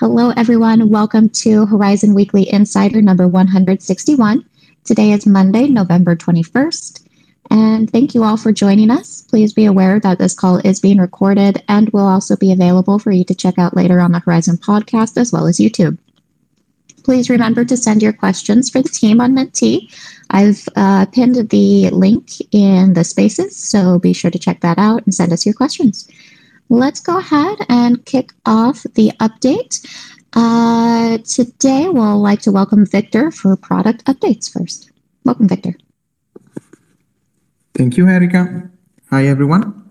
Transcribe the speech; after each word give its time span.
Hello, 0.00 0.30
everyone. 0.36 0.90
Welcome 0.90 1.28
to 1.30 1.66
Horizen 1.66 2.14
Weekly 2.14 2.48
Insider 2.52 3.02
number 3.02 3.26
161. 3.26 4.48
Today 4.84 5.10
is 5.10 5.26
Monday, 5.26 5.66
November 5.66 6.14
21st. 6.14 7.04
And 7.50 7.90
thank 7.90 8.14
you 8.14 8.22
all 8.22 8.36
for 8.36 8.52
joining 8.52 8.92
us. 8.92 9.22
Please 9.22 9.52
be 9.52 9.64
aware 9.64 9.98
that 9.98 10.18
this 10.20 10.34
call 10.34 10.58
is 10.58 10.78
being 10.78 10.98
recorded 10.98 11.64
and 11.66 11.90
will 11.90 12.06
also 12.06 12.36
be 12.36 12.52
available 12.52 13.00
for 13.00 13.10
you 13.10 13.24
to 13.24 13.34
check 13.34 13.58
out 13.58 13.74
later 13.74 13.98
on 13.98 14.12
the 14.12 14.20
Horizen 14.20 14.60
podcast 14.60 15.20
as 15.20 15.32
well 15.32 15.48
as 15.48 15.58
YouTube. 15.58 15.98
Please 17.02 17.28
remember 17.28 17.64
to 17.64 17.76
send 17.76 18.00
your 18.00 18.12
questions 18.12 18.70
for 18.70 18.80
the 18.80 18.88
team 18.88 19.20
on 19.20 19.34
Menti. 19.34 19.90
I've 20.30 20.68
uh, 20.76 21.06
pinned 21.06 21.50
the 21.50 21.90
link 21.90 22.34
in 22.52 22.92
the 22.94 23.02
spaces, 23.02 23.56
so 23.56 23.98
be 23.98 24.12
sure 24.12 24.30
to 24.30 24.38
check 24.38 24.60
that 24.60 24.78
out 24.78 25.04
and 25.06 25.12
send 25.12 25.32
us 25.32 25.44
your 25.44 25.56
questions 25.56 26.08
let's 26.68 27.00
go 27.00 27.18
ahead 27.18 27.58
and 27.68 28.04
kick 28.04 28.32
off 28.46 28.82
the 28.94 29.12
update. 29.20 29.80
Uh, 30.34 31.18
today, 31.18 31.88
we'll 31.88 32.20
like 32.20 32.40
to 32.42 32.52
welcome 32.52 32.84
Victor 32.84 33.30
for 33.30 33.56
product 33.56 34.04
updates 34.04 34.50
first. 34.50 34.90
Welcome, 35.24 35.48
Victor. 35.48 35.74
Thank 37.74 37.96
you, 37.96 38.08
Erica. 38.08 38.70
Hi, 39.10 39.26
everyone. 39.26 39.88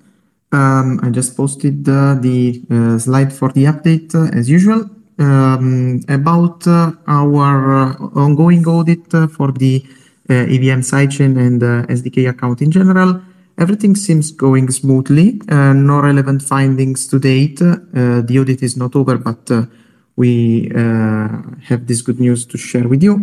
Um, 0.52 1.00
I 1.04 1.10
just 1.10 1.36
posted 1.36 1.88
uh, 1.90 2.16
the 2.16 2.62
uh, 2.72 2.98
slide 3.00 3.34
for 3.34 3.52
the 3.52 3.66
update 3.66 4.14
uh, 4.16 4.38
as 4.38 4.50
usual 4.50 4.90
um, 5.20 6.02
about 6.08 6.66
uh, 6.68 6.92
our 7.08 7.76
uh, 7.76 7.94
ongoing 8.16 8.66
audit 8.68 9.12
for 9.32 9.52
the 9.52 9.84
EVM 10.30 10.82
sidechain 10.84 11.38
and 11.38 11.62
SDK 11.90 12.30
account 12.30 12.62
in 12.62 12.70
general. 12.70 13.22
Everything 13.60 13.96
seems 13.96 14.30
going 14.30 14.70
smoothly. 14.70 15.42
Uh, 15.50 15.74
no 15.74 16.00
relevant 16.00 16.44
findings 16.44 17.08
to 17.08 17.18
date. 17.18 17.60
Uh, 17.60 18.22
the 18.22 18.38
audit 18.40 18.62
is 18.62 18.78
not 18.78 18.96
over, 18.96 19.18
but 19.18 19.50
uh, 19.50 19.66
we 20.16 20.72
uh, 20.76 21.28
have 21.64 21.88
this 21.88 22.04
good 22.04 22.20
news 22.20 22.46
to 22.46 22.58
share 22.58 22.88
with 22.88 23.02
you. 23.02 23.16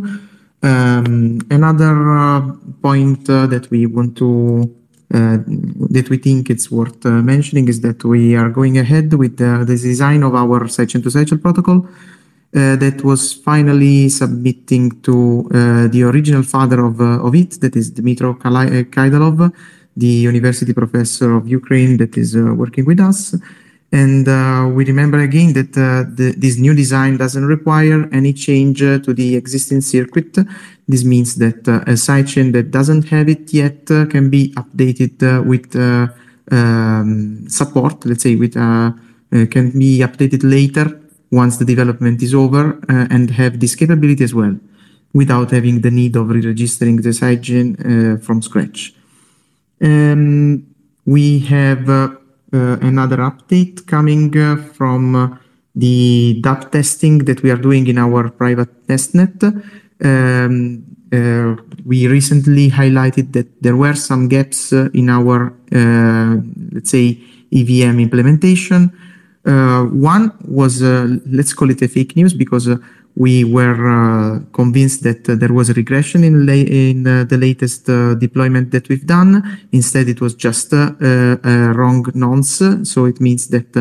Um, 0.60 1.40
another 1.50 2.16
uh, 2.16 2.40
point 2.82 3.30
uh, 3.30 3.46
that 3.46 3.70
we 3.70 3.86
want 3.86 4.16
to 4.18 4.74
that 5.10 6.08
we 6.10 6.16
think 6.16 6.50
it's 6.50 6.72
worth 6.72 7.04
mentioning 7.04 7.68
is 7.68 7.80
that 7.82 8.02
we 8.02 8.34
are 8.34 8.50
going 8.50 8.78
ahead 8.78 9.14
with 9.14 9.36
the 9.36 9.64
design 9.64 10.24
of 10.24 10.34
our 10.34 10.64
sidechain 10.64 11.40
protocol 11.40 11.86
that 12.50 13.00
was 13.04 13.32
finally 13.32 14.08
submitting 14.08 14.90
to 15.02 15.46
the 15.92 16.02
original 16.02 16.42
father 16.42 16.84
of 16.84 17.32
it, 17.36 17.60
that 17.60 17.76
is 17.76 17.92
Dmytro 17.92 18.36
Kaidalov, 18.90 19.52
the 19.96 20.06
university 20.06 20.72
professor 20.72 21.34
of 21.34 21.48
Ukraine 21.48 21.96
that 21.98 22.16
is 22.16 22.34
uh, 22.36 22.52
working 22.54 22.84
with 22.84 23.00
us. 23.00 23.36
And 23.92 24.26
uh, 24.26 24.68
we 24.74 24.84
remember 24.84 25.20
again 25.20 25.52
that 25.52 25.78
uh, 25.78 26.02
the, 26.12 26.34
this 26.36 26.58
new 26.58 26.74
design 26.74 27.16
doesn't 27.16 27.44
require 27.44 28.08
any 28.12 28.32
change 28.32 28.82
uh, 28.82 28.98
to 28.98 29.14
the 29.14 29.36
existing 29.36 29.82
circuit. 29.82 30.36
This 30.88 31.04
means 31.04 31.36
that 31.36 31.68
uh, 31.68 31.82
a 31.86 31.94
sidechain 31.94 32.52
that 32.54 32.72
doesn't 32.72 33.04
have 33.10 33.28
it 33.28 33.54
yet 33.54 33.88
uh, 33.92 34.06
can 34.06 34.30
be 34.30 34.52
updated 34.54 35.46
with 35.46 35.76
um, 36.50 37.48
support, 37.48 38.04
let's 38.04 38.24
say, 38.24 38.34
with 38.34 38.54
can 38.54 39.70
be 39.78 39.98
updated 40.00 40.42
later 40.42 41.00
once 41.30 41.56
the 41.56 41.64
development 41.64 42.22
is 42.22 42.34
over 42.34 42.80
and 42.88 43.30
have 43.30 43.58
this 43.58 43.74
capability 43.74 44.22
as 44.22 44.34
well, 44.34 44.56
without 45.12 45.50
having 45.50 45.80
the 45.80 45.90
need 45.90 46.14
of 46.14 46.28
re-registering 46.30 46.96
the 46.96 47.10
sidechain 47.10 48.22
from 48.22 48.42
scratch. 48.42 48.94
Um, 49.80 50.66
we 51.04 51.40
have 51.40 51.88
uh, 51.88 52.16
uh, 52.52 52.78
another 52.80 53.18
update 53.18 53.86
coming 53.86 54.36
uh, 54.38 54.56
from 54.56 55.40
the 55.74 56.40
DApp 56.40 56.70
testing 56.70 57.18
that 57.24 57.42
we 57.42 57.50
are 57.50 57.56
doing 57.56 57.86
in 57.88 57.98
our 57.98 58.30
private 58.30 58.86
testnet. 58.86 59.42
Um, 60.02 60.84
we 61.84 62.06
recently 62.06 62.70
highlighted 62.70 63.32
that 63.32 63.62
there 63.62 63.76
were 63.76 63.94
some 63.94 64.28
gaps 64.28 64.72
in 64.72 65.08
our, 65.08 65.52
let's 65.70 66.90
say, 66.90 67.20
EVM 67.52 68.00
implementation. 68.00 68.92
One 69.44 70.32
was, 70.44 70.82
let's 70.82 71.52
call 71.52 71.70
it 71.70 71.82
a 71.82 71.88
fake 71.88 72.16
news 72.16 72.34
because 72.34 72.68
we 73.16 73.44
were 73.44 73.86
uh, 73.86 74.40
convinced 74.52 75.04
that 75.04 75.28
uh, 75.28 75.36
there 75.36 75.52
was 75.52 75.70
a 75.70 75.72
regression 75.74 76.24
in, 76.24 76.48
in 76.48 77.06
uh, 77.06 77.24
the 77.24 77.38
latest 77.38 77.86
deployment 78.18 78.72
that 78.72 78.88
we've 78.88 79.06
done. 79.06 79.60
Instead, 79.72 80.08
it 80.08 80.20
was 80.20 80.34
just 80.34 80.72
a 80.72 81.72
wrong 81.76 82.04
nonce. 82.14 82.62
So 82.82 83.04
it 83.04 83.20
means 83.20 83.48
that 83.48 83.72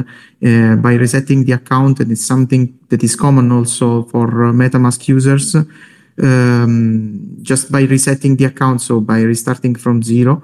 by 0.81 0.93
resetting 0.93 1.45
the 1.45 1.53
account, 1.53 1.99
and 1.99 2.11
it's 2.11 2.25
something 2.25 2.77
that 2.89 3.03
is 3.03 3.15
common 3.15 3.51
also 3.51 4.03
for 4.03 4.27
MetaMask 4.53 5.07
users, 5.07 5.55
um, 6.21 7.37
just 7.41 7.71
by 7.71 7.81
resetting 7.81 8.35
the 8.35 8.45
account, 8.45 8.81
so 8.81 8.99
by 8.99 9.21
restarting 9.21 9.75
from 9.75 10.03
zero, 10.03 10.43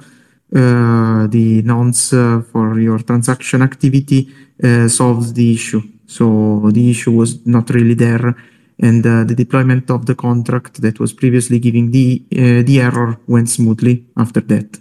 uh, 0.55 1.27
the 1.27 1.61
nonce 1.63 2.11
uh, 2.11 2.41
for 2.51 2.79
your 2.79 2.97
transaction 2.97 3.61
activity 3.61 4.33
uh, 4.63 4.87
solves 4.87 5.31
the 5.33 5.53
issue. 5.53 5.81
So 6.07 6.71
the 6.71 6.89
issue 6.89 7.11
was 7.11 7.45
not 7.45 7.69
really 7.69 7.93
there 7.93 8.35
and 8.79 9.05
uh, 9.05 9.23
the 9.23 9.35
deployment 9.35 9.89
of 9.89 10.05
the 10.05 10.15
contract 10.15 10.81
that 10.81 10.99
was 10.99 11.13
previously 11.13 11.59
giving 11.59 11.91
the, 11.91 12.23
uh, 12.33 12.63
the 12.63 12.79
error 12.79 13.19
went 13.27 13.49
smoothly 13.49 14.05
after 14.17 14.41
that. 14.41 14.77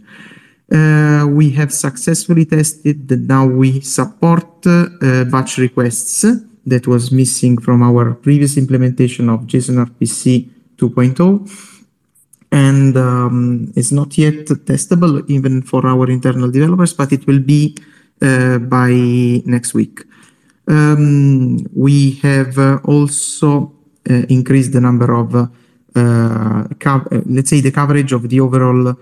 Uh, 0.71 1.27
we 1.27 1.51
have 1.51 1.73
successfully 1.73 2.45
tested 2.45 3.09
that 3.09 3.21
now 3.21 3.47
we 3.47 3.81
support 3.81 4.63
batch 4.63 5.57
requests 5.59 6.25
that 6.67 6.87
was 6.87 7.11
missing 7.11 7.59
from 7.59 7.83
our 7.83 8.15
previous 8.15 8.57
implementation 8.57 9.29
of 9.31 9.41
JSON 9.47 9.87
RPC 9.87 10.49
2.0 10.77 11.79
and 12.51 12.97
um, 12.97 13.73
it's 13.77 13.93
not 13.93 14.17
yet 14.17 14.47
testable 14.65 15.29
even 15.29 15.63
for 15.63 15.87
our 15.87 16.11
internal 16.11 16.51
developers, 16.51 16.95
but 16.95 17.13
it 17.13 17.27
will 17.27 17.41
be 17.41 17.77
uh, 18.23 18.59
by 18.59 18.91
next 19.45 19.75
week. 19.75 20.05
Um, 20.67 21.67
we 21.75 22.13
have 22.23 22.59
uh, 22.59 22.79
also 22.85 23.51
uh, 23.59 23.78
increase 24.29 24.69
the 24.69 24.81
number 24.81 25.13
of, 25.13 25.35
uh, 25.35 25.47
uh, 25.95 27.21
let's 27.27 27.51
say, 27.51 27.61
the 27.61 27.71
coverage 27.71 28.13
of 28.13 28.29
the 28.29 28.41
overall 28.41 28.95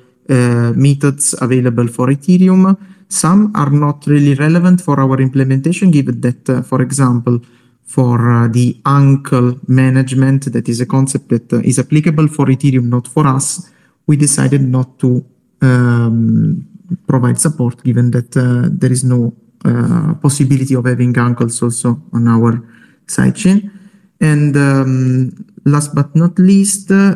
methods 0.74 1.34
available 1.40 1.86
for 1.88 2.08
Ethereum. 2.08 2.76
Some 3.08 3.52
are 3.54 3.70
not 3.70 4.06
really 4.06 4.34
relevant 4.34 4.80
for 4.80 4.98
our 5.00 5.20
implementation, 5.20 5.90
given 5.90 6.20
that, 6.22 6.64
for 6.66 6.82
example, 6.82 7.40
for 7.84 8.48
the 8.52 8.80
uncle 8.84 9.58
management, 9.68 10.52
that 10.52 10.68
is 10.68 10.80
a 10.80 10.86
concept 10.86 11.28
that 11.28 11.52
is 11.64 11.78
applicable 11.78 12.26
for 12.28 12.46
Ethereum, 12.46 12.88
not 12.88 13.06
for 13.06 13.26
us, 13.26 13.70
we 14.08 14.16
decided 14.16 14.60
not 14.60 14.98
to 14.98 15.24
um, 15.62 16.66
provide 17.06 17.38
support, 17.40 17.82
given 17.84 18.10
that 18.10 18.32
there 18.80 18.92
is 18.92 19.04
no 19.04 19.32
possibility 20.20 20.74
of 20.74 20.84
having 20.86 21.16
uncles 21.18 21.62
also 21.62 22.00
on 22.12 22.26
our 22.28 22.60
sidechain. 23.06 23.70
And 24.20 24.56
um, 24.56 25.46
last 25.64 25.94
but 25.94 26.14
not 26.14 26.38
least, 26.38 26.90
uh, 26.90 27.14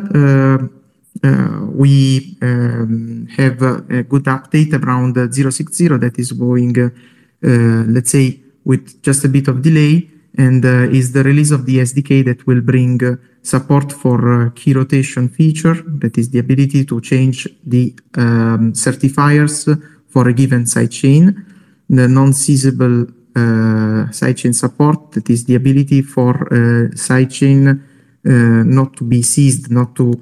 uh, 1.23 1.59
we 1.71 2.37
um, 2.41 3.27
have 3.37 3.61
a 3.61 4.03
good 4.03 4.23
update 4.25 4.73
around 4.73 5.15
060 5.15 5.87
that 5.97 6.17
is 6.17 6.31
going, 6.31 6.77
uh, 6.79 6.89
let's 7.41 8.11
say, 8.11 8.39
with 8.63 9.01
just 9.01 9.25
a 9.25 9.29
bit 9.29 9.47
of 9.47 9.61
delay, 9.61 10.07
and 10.37 10.63
is 10.95 11.11
the 11.11 11.23
release 11.23 11.51
of 11.51 11.65
the 11.65 11.79
SDK 11.79 12.23
that 12.25 12.47
will 12.47 12.61
bring 12.61 12.99
support 13.43 13.91
for 13.91 14.51
key 14.55 14.73
rotation 14.73 15.27
feature, 15.27 15.75
that 15.99 16.17
is 16.17 16.29
the 16.29 16.39
ability 16.39 16.85
to 16.85 17.01
change 17.01 17.47
the 17.65 17.93
um, 18.15 18.71
certifiers 18.73 19.65
for 20.07 20.27
a 20.27 20.33
given 20.33 20.63
sidechain, 20.63 21.45
the 21.89 22.07
non-seizable 22.07 23.03
uh, 23.03 23.20
sidechain 23.33 24.53
support, 24.53 25.11
that 25.11 25.29
is 25.29 25.45
the 25.45 25.55
ability 25.55 26.01
for 26.01 26.35
uh, 26.35 26.89
sidechain 26.95 27.67
uh, 27.69 28.29
not 28.63 28.95
to 28.97 29.03
be 29.03 29.21
seized, 29.21 29.71
not 29.71 29.95
to 29.95 30.13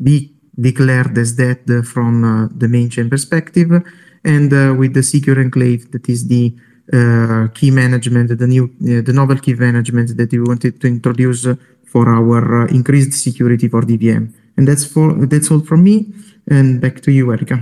be 0.00 0.32
declared 0.60 1.18
as 1.18 1.32
dead 1.32 1.60
from 1.84 2.48
the 2.56 2.68
main 2.68 2.88
chain 2.88 3.10
perspective, 3.10 3.82
and 4.24 4.78
with 4.78 4.94
the 4.94 5.02
secure 5.02 5.40
enclave, 5.40 5.90
that 5.90 6.08
is 6.08 6.28
the 6.28 6.54
uh, 6.90 7.48
key 7.52 7.70
management, 7.70 8.38
the 8.38 8.46
new, 8.46 8.64
uh, 8.64 9.02
the 9.02 9.12
novel 9.12 9.36
key 9.36 9.52
management 9.52 10.16
that 10.16 10.32
we 10.32 10.40
wanted 10.40 10.80
to 10.80 10.86
introduce 10.86 11.46
for 11.84 12.08
our 12.08 12.62
uh, 12.62 12.66
increased 12.68 13.12
security 13.12 13.68
for 13.68 13.82
DVM. 13.82 14.32
And 14.56 14.66
that's 14.66 14.96
all 14.96 15.60
from 15.60 15.84
me. 15.84 16.06
And 16.50 16.80
back 16.80 17.00
to 17.02 17.12
you, 17.12 17.30
Erika. 17.30 17.60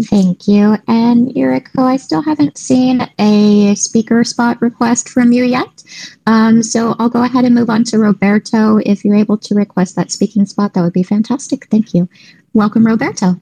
Thank 0.00 0.48
you. 0.48 0.76
And 0.88 1.28
Yuriko, 1.28 1.84
I 1.84 1.96
still 1.96 2.22
haven't 2.22 2.56
seen 2.56 3.06
a 3.18 3.74
speaker 3.74 4.24
spot 4.24 4.60
request 4.62 5.08
from 5.08 5.32
you 5.32 5.44
yet. 5.44 5.82
Um, 6.26 6.62
so 6.62 6.96
I'll 6.98 7.10
go 7.10 7.22
ahead 7.22 7.44
and 7.44 7.54
move 7.54 7.70
on 7.70 7.84
to 7.84 7.98
Roberto. 7.98 8.78
If 8.78 9.04
you're 9.04 9.14
able 9.16 9.38
to 9.38 9.54
request 9.54 9.96
that 9.96 10.10
speaking 10.10 10.46
spot, 10.46 10.74
that 10.74 10.82
would 10.82 10.92
be 10.92 11.02
fantastic. 11.02 11.66
Thank 11.66 11.94
you. 11.94 12.08
Welcome, 12.54 12.86
Roberto. 12.86 13.40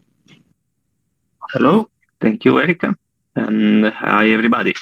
Hello. 1.52 1.88
Thank 2.20 2.44
you, 2.44 2.60
Erika. 2.60 2.96
And 3.36 3.86
hi, 3.86 4.30
everybody. 4.30 4.74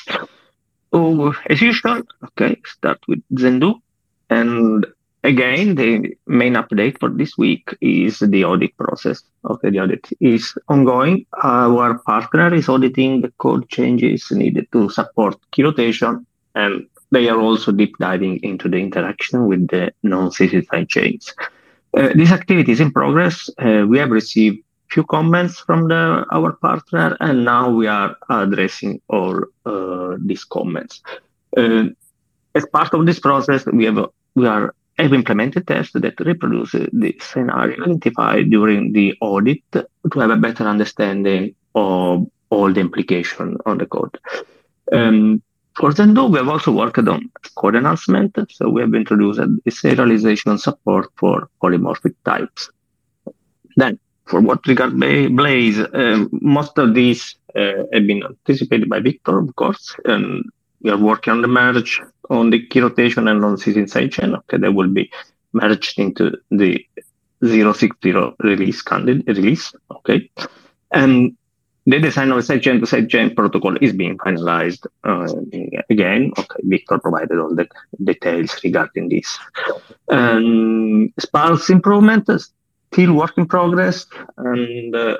oh, 0.92 1.34
as 1.48 1.60
usual, 1.60 2.02
okay, 2.24 2.60
start 2.64 2.98
with 3.06 3.22
Zendoo. 3.34 3.80
And 4.30 4.86
again, 5.24 5.74
the 5.74 6.16
main 6.26 6.54
update 6.54 6.98
for 6.98 7.08
this 7.08 7.36
week 7.36 7.76
is 7.80 8.18
the 8.20 8.44
audit 8.44 8.76
process. 8.76 9.22
Okay, 9.44 9.70
the 9.70 9.80
audit 9.80 10.06
is 10.20 10.54
ongoing. 10.68 11.26
Our 11.42 11.98
partner 11.98 12.54
is 12.54 12.68
auditing 12.68 13.22
the 13.22 13.32
code 13.38 13.68
changes 13.68 14.30
needed 14.30 14.68
to 14.72 14.88
support 14.90 15.36
key 15.52 15.62
rotation, 15.62 16.26
and 16.54 16.86
they 17.10 17.28
are 17.28 17.38
also 17.38 17.72
deep 17.72 17.96
diving 17.98 18.38
into 18.42 18.68
the 18.68 18.78
interaction 18.78 19.46
with 19.46 19.68
the 19.68 19.92
non-CC 20.02 20.88
chains. 20.88 21.34
Uh, 21.96 22.10
this 22.14 22.30
activity 22.30 22.72
is 22.72 22.80
in 22.80 22.92
progress. 22.92 23.48
Uh, 23.58 23.84
we 23.88 23.98
have 23.98 24.10
received 24.10 24.58
few 24.90 25.04
comments 25.04 25.58
from 25.60 25.88
the, 25.88 26.24
our 26.30 26.52
partner, 26.52 27.16
and 27.20 27.44
now 27.44 27.70
we 27.70 27.86
are 27.86 28.16
addressing 28.30 29.00
all 29.08 29.42
uh, 29.66 30.16
these 30.18 30.44
comments. 30.44 31.02
Uh, 31.56 31.84
as 32.54 32.66
part 32.72 32.92
of 32.94 33.06
this 33.06 33.18
process, 33.18 33.64
we 33.66 33.84
have 33.84 34.06
we 34.34 34.46
are 34.46 34.74
have 34.98 35.12
implemented 35.12 35.66
tests 35.66 35.92
that 35.94 36.20
reproduce 36.20 36.72
the 36.72 37.16
scenario 37.20 37.82
identified 37.82 38.50
during 38.50 38.92
the 38.92 39.14
audit 39.20 39.62
to 39.72 40.18
have 40.20 40.30
a 40.30 40.36
better 40.36 40.64
understanding 40.64 41.54
of 41.74 42.26
all 42.50 42.72
the 42.72 42.80
implication 42.80 43.56
on 43.66 43.78
the 43.78 43.86
code. 43.86 44.18
Um, 44.92 45.42
for 45.76 45.90
Zendoo, 45.92 46.30
we 46.30 46.38
have 46.38 46.48
also 46.48 46.72
worked 46.72 46.98
on 46.98 47.30
code 47.54 47.76
enhancement. 47.76 48.36
So 48.50 48.68
we 48.68 48.80
have 48.80 48.94
introduced 48.94 49.38
serialization 49.68 50.58
support 50.58 51.06
for 51.16 51.48
polymorphic 51.62 52.14
types. 52.24 52.70
Then 53.76 54.00
for 54.26 54.40
what 54.40 54.66
regards 54.66 54.94
Blaze, 54.94 55.78
um, 55.92 56.28
most 56.32 56.76
of 56.78 56.94
these 56.94 57.36
uh, 57.54 57.84
have 57.92 58.06
been 58.06 58.24
anticipated 58.24 58.88
by 58.88 59.00
Victor, 59.00 59.38
of 59.38 59.54
course, 59.54 59.94
and 60.04 60.44
we 60.82 60.90
are 60.90 60.98
working 60.98 61.32
on 61.32 61.42
the 61.42 61.48
merge 61.48 62.00
on 62.30 62.50
the 62.50 62.66
key 62.66 62.80
rotation 62.80 63.28
and 63.28 63.44
on 63.44 63.56
CC 63.56 63.76
sidechain. 63.84 64.36
Okay, 64.38 64.58
that 64.58 64.72
will 64.72 64.88
be 64.88 65.10
merged 65.52 65.98
into 65.98 66.36
the 66.50 66.84
060 67.42 68.12
release 68.40 68.82
candidate 68.82 69.36
release. 69.36 69.72
Okay, 69.90 70.30
and 70.90 71.36
the 71.86 71.98
design 71.98 72.30
of 72.32 72.38
sidechain 72.44 72.80
to 72.80 72.86
sidechain 72.86 73.34
protocol 73.34 73.76
is 73.80 73.94
being 73.94 74.18
finalized. 74.18 74.86
Uh, 75.04 75.26
again, 75.88 76.32
okay, 76.36 76.60
Victor 76.64 76.98
provided 76.98 77.38
all 77.38 77.54
the 77.54 77.66
details 78.04 78.60
regarding 78.62 79.08
this. 79.08 79.38
Um, 80.10 81.12
Sparse 81.18 81.70
improvement 81.70 82.28
is 82.28 82.52
still 82.92 83.14
work 83.14 83.38
in 83.38 83.46
progress, 83.46 84.06
and 84.36 84.94
uh, 84.94 85.16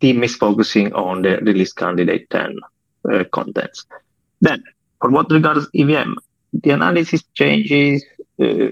team 0.00 0.24
is 0.24 0.34
focusing 0.34 0.92
on 0.92 1.22
the 1.22 1.36
release 1.38 1.72
candidate 1.72 2.28
10 2.30 2.58
uh, 3.12 3.24
contents. 3.32 3.86
Then, 4.40 4.64
for 5.00 5.10
what 5.10 5.30
regards 5.30 5.68
EVM, 5.74 6.14
the 6.62 6.70
analysis 6.70 7.22
changes 7.34 8.04
uh, 8.40 8.68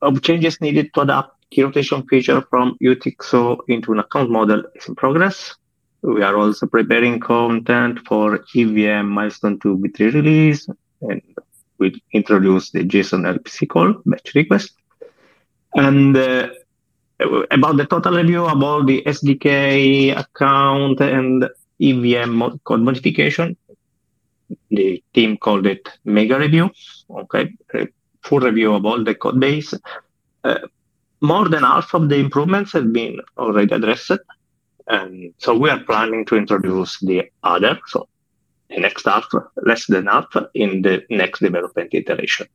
of 0.00 0.22
changes 0.22 0.60
needed 0.60 0.92
to 0.94 1.00
adapt 1.02 1.42
key 1.50 1.62
rotation 1.62 2.02
feature 2.08 2.40
from 2.50 2.76
UTXO 2.82 3.58
into 3.68 3.92
an 3.92 3.98
account 3.98 4.30
model 4.30 4.62
is 4.74 4.88
in 4.88 4.94
progress. 4.94 5.54
We 6.02 6.22
are 6.22 6.36
also 6.36 6.66
preparing 6.66 7.20
content 7.20 8.00
for 8.08 8.44
EVM 8.56 9.06
milestone 9.06 9.60
2 9.60 9.78
v3 9.78 10.14
release, 10.14 10.68
and 11.02 11.22
we 11.78 12.02
introduce 12.12 12.70
the 12.70 12.80
JSON 12.80 13.22
RPC 13.38 13.68
call 13.68 13.94
batch 14.04 14.34
request. 14.34 14.72
And 15.74 16.16
uh, 16.16 16.48
about 17.50 17.76
the 17.76 17.86
total 17.86 18.16
review 18.16 18.46
about 18.46 18.86
the 18.86 19.02
SDK 19.06 20.18
account 20.18 21.00
and 21.00 21.48
EVM 21.80 22.58
code 22.64 22.80
modification. 22.80 23.56
The 24.70 25.02
team 25.14 25.36
called 25.36 25.66
it 25.66 25.88
mega 26.04 26.38
review. 26.38 26.70
Okay, 27.10 27.54
full 28.22 28.40
review 28.40 28.74
of 28.74 28.84
all 28.86 29.02
the 29.02 29.14
code 29.14 29.40
base. 29.40 29.74
Uh, 30.44 30.58
more 31.20 31.48
than 31.48 31.62
half 31.62 31.94
of 31.94 32.08
the 32.08 32.16
improvements 32.16 32.72
have 32.72 32.92
been 32.92 33.20
already 33.38 33.74
addressed. 33.74 34.12
And 34.88 35.32
so 35.38 35.56
we 35.56 35.70
are 35.70 35.78
planning 35.80 36.24
to 36.26 36.36
introduce 36.36 36.98
the 37.00 37.30
other, 37.44 37.78
so 37.86 38.08
the 38.68 38.80
next 38.80 39.04
half, 39.04 39.28
less 39.64 39.86
than 39.86 40.06
half, 40.06 40.26
in 40.54 40.82
the 40.82 41.04
next 41.10 41.40
development 41.40 41.94
iteration. 41.94 42.48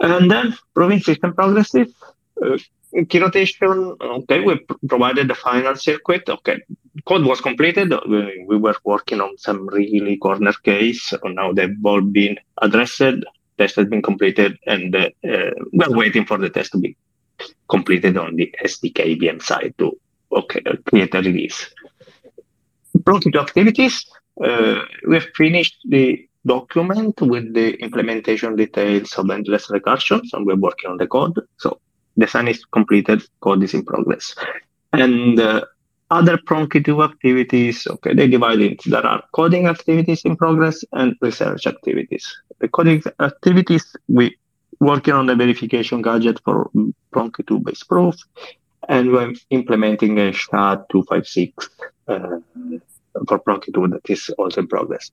And 0.00 0.30
then 0.30 0.56
proving 0.74 1.00
system 1.00 1.34
progressive. 1.34 1.92
Uh, 2.40 2.58
key 3.08 3.20
rotation, 3.20 3.96
okay, 4.00 4.40
we 4.40 4.58
provided 4.88 5.28
the 5.28 5.34
final 5.34 5.74
circuit. 5.76 6.28
Okay, 6.28 6.58
code 7.06 7.24
was 7.24 7.40
completed. 7.40 7.92
We, 8.08 8.44
we 8.46 8.56
were 8.56 8.76
working 8.84 9.20
on 9.20 9.38
some 9.38 9.66
really 9.68 10.16
corner 10.18 10.52
case. 10.52 11.12
And 11.22 11.36
now 11.36 11.52
they've 11.52 11.74
all 11.84 12.00
been 12.00 12.38
addressed. 12.60 13.02
Test 13.58 13.76
has 13.76 13.86
been 13.86 14.02
completed, 14.02 14.58
and 14.66 14.94
uh, 14.96 15.10
we're 15.22 15.96
waiting 15.96 16.24
for 16.24 16.38
the 16.38 16.48
test 16.48 16.72
to 16.72 16.78
be 16.78 16.96
completed 17.68 18.16
on 18.16 18.36
the 18.36 18.52
SDK 18.64 19.20
VM 19.20 19.42
side 19.42 19.74
to 19.78 19.98
okay 20.32 20.62
create 20.86 21.14
a 21.14 21.18
release. 21.18 21.70
Prototype 23.04 23.42
activities. 23.42 24.06
Uh, 24.42 24.80
we 25.06 25.16
have 25.16 25.26
finished 25.34 25.76
the 25.84 26.26
document 26.46 27.20
with 27.20 27.52
the 27.52 27.74
implementation 27.74 28.56
details 28.56 29.12
of 29.14 29.30
endless 29.30 29.68
recursion, 29.68 30.24
so 30.26 30.42
we're 30.42 30.56
working 30.56 30.90
on 30.90 30.96
the 30.96 31.06
code. 31.06 31.38
So 31.58 31.78
design 32.18 32.48
is 32.48 32.64
completed, 32.66 33.22
code 33.40 33.62
is 33.62 33.74
in 33.74 33.84
progress. 33.84 34.34
And 34.92 35.40
uh, 35.40 35.64
other 36.10 36.36
Plonky2 36.36 37.04
activities, 37.04 37.86
okay, 37.86 38.14
they 38.14 38.28
divide 38.28 38.60
into 38.60 38.90
there 38.90 39.06
are 39.06 39.22
coding 39.32 39.66
activities 39.66 40.22
in 40.24 40.36
progress 40.36 40.84
and 40.92 41.16
research 41.22 41.66
activities. 41.66 42.24
The 42.58 42.68
coding 42.68 43.02
activities, 43.18 43.96
we 44.08 44.36
working 44.78 45.14
on 45.14 45.26
the 45.26 45.36
verification 45.36 46.02
gadget 46.02 46.40
for 46.44 46.70
Plonky2 47.14 47.64
based 47.64 47.88
proof, 47.88 48.16
and 48.88 49.12
we're 49.12 49.32
implementing 49.50 50.18
a 50.18 50.32
SHA-256 50.32 51.68
uh, 52.08 52.38
for 53.28 53.38
Plonky2 53.38 53.90
that 53.92 54.10
is 54.10 54.28
also 54.38 54.60
in 54.60 54.66
progress. 54.66 55.10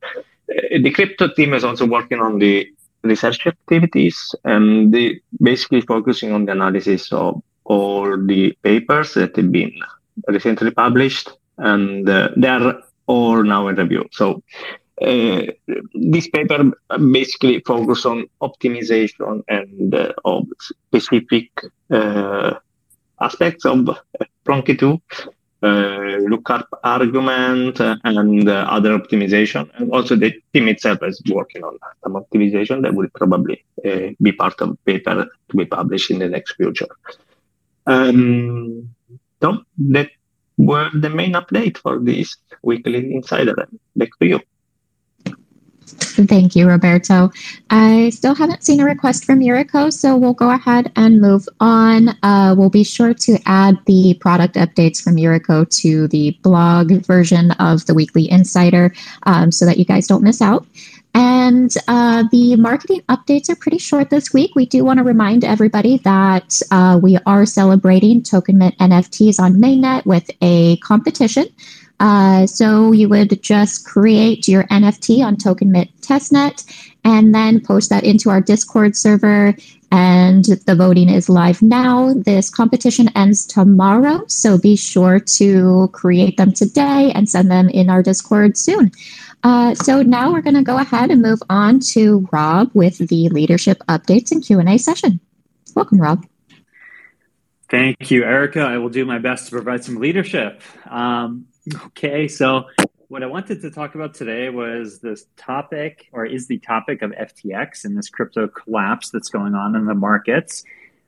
The 0.48 0.92
crypto 0.92 1.30
team 1.34 1.54
is 1.54 1.64
also 1.64 1.86
working 1.86 2.20
on 2.20 2.40
the 2.40 2.68
research 3.04 3.48
activities 3.48 4.36
and 4.44 4.96
basically 5.42 5.82
focusing 5.82 6.32
on 6.32 6.46
the 6.46 6.52
analysis 6.52 7.12
of 7.12 7.42
all 7.66 8.18
the 8.26 8.52
papers 8.64 9.14
that 9.14 9.36
have 9.36 9.52
been 9.52 9.74
recently 10.28 10.72
published 10.72 11.32
and 11.58 12.10
uh, 12.10 12.30
they 12.36 12.48
are 12.48 12.82
all 13.08 13.44
now 13.44 13.68
in 13.68 13.76
review. 13.76 14.06
So 14.12 14.44
uh, 15.02 15.42
this 15.94 16.28
paper 16.30 16.72
basically 17.12 17.62
focus 17.66 18.06
on 18.06 18.26
optimization 18.42 19.44
and 19.48 19.94
uh, 19.96 20.14
of 20.26 20.46
specific 20.60 21.50
uh, 21.92 22.56
aspects 23.22 23.66
of 23.66 23.90
Plonky2 24.46 24.84
uh, 24.94 25.32
lookup 25.62 26.68
argument 26.84 27.80
and 27.80 28.50
uh, 28.50 28.66
other 28.70 28.98
optimization. 28.98 29.70
And 29.76 29.92
also 29.92 30.16
the 30.16 30.34
team 30.54 30.68
itself 30.68 31.00
is 31.04 31.22
working 31.30 31.64
on 31.64 31.78
some 32.04 32.14
optimization 32.14 32.82
that 32.84 32.94
will 32.94 33.10
probably 33.14 33.64
uh, 33.86 34.10
be 34.22 34.32
part 34.32 34.62
of 34.62 34.78
paper 34.86 35.28
to 35.50 35.58
be 35.58 35.66
published 35.66 36.12
in 36.12 36.20
the 36.20 36.30
next 36.30 36.54
future. 36.54 36.88
Um, 37.86 38.96
so 39.42 39.64
that 39.90 40.10
were 40.58 40.90
the 40.94 41.10
main 41.10 41.34
update 41.34 41.78
for 41.78 42.00
this 42.00 42.38
weekly 42.62 43.14
insider. 43.14 43.56
Back 43.96 44.10
to 44.20 44.28
you. 44.28 44.40
Thank 45.92 46.56
you, 46.56 46.68
Roberto. 46.68 47.32
I 47.70 48.10
still 48.10 48.36
haven't 48.36 48.64
seen 48.64 48.80
a 48.80 48.86
request 48.86 49.26
from 49.26 49.40
Yuriko, 49.40 49.92
so 49.92 50.16
we'll 50.18 50.34
go 50.34 50.52
ahead 50.52 50.92
and 50.96 51.22
move 51.22 51.48
on. 51.60 52.10
Uh, 52.24 52.56
we'll 52.58 52.70
be 52.70 52.84
sure 52.84 53.14
to 53.14 53.38
add 53.46 53.78
the 53.86 54.16
product 54.20 54.56
updates 54.56 55.02
from 55.02 55.16
Yuriko 55.16 55.70
to 55.82 56.08
the 56.08 56.38
blog 56.42 56.92
version 57.06 57.52
of 57.52 57.86
the 57.86 57.94
Weekly 57.94 58.30
Insider 58.30 58.94
um, 59.24 59.52
so 59.52 59.66
that 59.66 59.78
you 59.78 59.86
guys 59.86 60.08
don't 60.08 60.24
miss 60.24 60.42
out. 60.42 60.66
And 61.14 61.74
uh, 61.88 62.26
the 62.32 62.56
marketing 62.56 63.02
updates 63.10 63.50
are 63.50 63.56
pretty 63.56 63.80
short 63.80 64.10
this 64.10 64.34
week. 64.34 64.56
We 64.56 64.66
do 64.66 64.86
want 64.86 65.00
to 65.00 65.04
remind 65.04 65.44
everybody 65.44 65.98
that 66.00 66.62
uh, 66.72 67.00
we 67.02 67.18
are 67.26 67.46
celebrating 67.46 68.22
Token 68.22 68.58
Mint 68.58 68.78
NFTs 68.78 69.40
on 69.40 69.56
mainnet 69.56 70.06
with 70.06 70.30
a 70.42 70.78
competition. 70.78 71.46
Uh, 72.00 72.48
so 72.48 72.92
you 72.92 73.10
would 73.10 73.42
just 73.44 73.86
create 73.86 74.48
your 74.48 74.64
NFT 74.66 75.26
on 75.26 75.36
Token 75.36 75.72
Mint 75.72 75.90
testnet 76.02 76.64
and 77.04 77.36
then 77.36 77.60
post 77.60 77.90
that 77.90 78.04
into 78.04 78.30
our 78.30 78.42
Discord 78.42 78.96
server. 78.96 79.56
And 79.92 80.46
the 80.46 80.76
voting 80.76 81.10
is 81.10 81.30
live 81.30 81.64
now. 81.64 82.14
This 82.14 82.50
competition 82.50 83.10
ends 83.16 83.46
tomorrow, 83.46 84.24
so 84.28 84.60
be 84.60 84.76
sure 84.76 85.20
to 85.20 85.90
create 85.92 86.38
them 86.38 86.54
today 86.54 87.12
and 87.16 87.28
send 87.28 87.50
them 87.50 87.70
in 87.70 87.90
our 87.90 88.04
Discord 88.04 88.56
soon. 88.56 88.92
Uh, 89.44 89.74
so 89.76 90.02
now 90.02 90.32
we're 90.32 90.42
going 90.42 90.56
to 90.56 90.64
go 90.64 90.78
ahead 90.78 91.12
and 91.12 91.22
move 91.22 91.42
on 91.50 91.80
to 91.80 92.28
Rob 92.32 92.70
with 92.74 92.98
the 92.98 93.30
leadership 93.30 93.80
updates 93.88 94.32
and 94.32 94.44
Q 94.44 94.60
and 94.60 94.70
A 94.70 94.78
session. 94.78 95.20
Welcome, 95.76 96.02
Rob. 96.02 96.26
Thank 97.70 98.10
you, 98.12 98.24
Erica. 98.24 98.62
I 98.62 98.78
will 98.78 98.90
do 98.90 99.06
my 99.06 99.20
best 99.20 99.46
to 99.46 99.52
provide 99.52 99.84
some 99.84 99.98
leadership. 99.98 100.62
Um, 100.90 101.46
Okay, 101.86 102.28
so 102.28 102.66
what 103.10 103.24
I 103.24 103.28
wanted 103.28 103.62
to 103.62 103.72
talk 103.72 103.96
about 103.96 104.14
today 104.14 104.50
was 104.50 105.00
this 105.00 105.26
topic, 105.38 106.08
or 106.12 106.26
is 106.26 106.48
the 106.48 106.60
topic 106.60 107.02
of 107.02 107.12
FTX 107.12 107.86
and 107.86 107.98
this 107.98 108.10
crypto 108.10 108.48
collapse 108.48 109.10
that's 109.12 109.30
going 109.30 109.56
on 109.56 109.76
in 109.76 109.86
the 109.86 109.94
markets, 109.94 110.64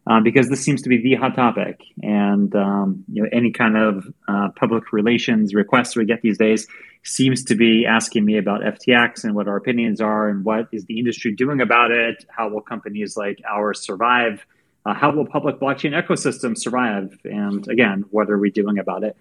uh, 0.07 0.19
because 0.19 0.49
this 0.49 0.63
seems 0.63 0.81
to 0.81 0.89
be 0.89 1.01
the 1.01 1.15
hot 1.15 1.35
topic. 1.35 1.81
And 2.01 2.53
um, 2.55 3.03
you 3.11 3.23
know, 3.23 3.29
any 3.31 3.51
kind 3.51 3.77
of 3.77 4.05
uh, 4.27 4.49
public 4.55 4.91
relations 4.91 5.53
requests 5.53 5.95
we 5.95 6.05
get 6.05 6.21
these 6.21 6.37
days 6.37 6.67
seems 7.03 7.43
to 7.45 7.55
be 7.55 7.85
asking 7.85 8.25
me 8.25 8.37
about 8.37 8.61
FTX 8.61 9.23
and 9.23 9.35
what 9.35 9.47
our 9.47 9.57
opinions 9.57 10.01
are 10.01 10.29
and 10.29 10.45
what 10.45 10.67
is 10.71 10.85
the 10.85 10.99
industry 10.99 11.33
doing 11.33 11.61
about 11.61 11.91
it. 11.91 12.25
How 12.29 12.49
will 12.49 12.61
companies 12.61 13.17
like 13.17 13.41
ours 13.49 13.81
survive? 13.81 14.45
Uh, 14.85 14.93
how 14.93 15.11
will 15.11 15.25
public 15.25 15.59
blockchain 15.59 15.99
ecosystems 15.99 16.59
survive? 16.59 17.17
And 17.23 17.67
again, 17.67 18.05
what 18.09 18.29
are 18.29 18.37
we 18.37 18.49
doing 18.49 18.79
about 18.79 19.03
it? 19.03 19.15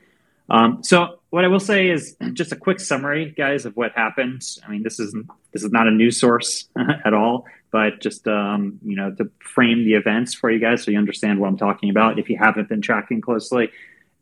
Um, 0.49 0.83
so 0.83 1.21
what 1.31 1.45
I 1.45 1.49
will 1.49 1.61
say 1.61 1.89
is 1.91 2.17
just 2.33 2.51
a 2.51 2.57
quick 2.57 2.81
summary, 2.81 3.33
guys, 3.37 3.67
of 3.67 3.77
what 3.77 3.93
happened. 3.93 4.43
I 4.67 4.71
mean, 4.71 4.83
this 4.83 4.99
isn't 4.99 5.29
this 5.53 5.63
is 5.63 5.71
not 5.71 5.87
a 5.87 5.91
news 5.91 6.19
source 6.19 6.69
at 7.05 7.15
all, 7.15 7.45
but 7.71 8.01
just 8.01 8.27
um, 8.27 8.79
you 8.85 8.97
know 8.97 9.13
to 9.13 9.31
frame 9.41 9.85
the 9.85 9.95
events 9.95 10.35
for 10.35 10.51
you 10.51 10.59
guys 10.59 10.83
so 10.83 10.91
you 10.91 10.99
understand 10.99 11.39
what 11.39 11.49
I'm 11.49 11.57
talking 11.57 11.91
about. 11.91 12.19
If 12.19 12.29
you 12.29 12.37
haven't 12.39 12.69
been 12.69 12.83
tracking 12.83 13.21
closely, 13.21 13.71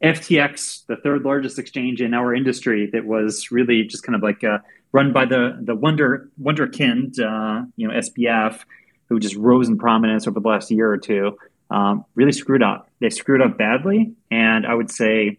FTX, 0.02 0.86
the 0.86 0.96
third 0.96 1.22
largest 1.22 1.58
exchange 1.58 2.00
in 2.00 2.14
our 2.14 2.34
industry, 2.34 2.88
that 2.92 3.04
was 3.04 3.50
really 3.50 3.84
just 3.84 4.04
kind 4.04 4.14
of 4.14 4.22
like 4.22 4.44
uh, 4.44 4.58
run 4.92 5.12
by 5.12 5.24
the 5.24 5.58
the 5.60 5.74
wonder 5.74 6.30
wonderkind, 6.40 7.18
uh, 7.18 7.64
you 7.76 7.88
know, 7.88 7.94
SBF, 7.94 8.60
who 9.08 9.18
just 9.18 9.36
rose 9.36 9.68
in 9.68 9.78
prominence 9.78 10.26
over 10.26 10.38
the 10.40 10.48
last 10.48 10.70
year 10.70 10.90
or 10.90 10.98
two. 10.98 11.36
Um, 11.70 12.04
really 12.14 12.32
screwed 12.32 12.62
up. 12.62 12.88
They 13.00 13.10
screwed 13.10 13.42
up 13.42 13.58
badly, 13.58 14.12
and 14.30 14.66
I 14.66 14.74
would 14.74 14.90
say 14.90 15.38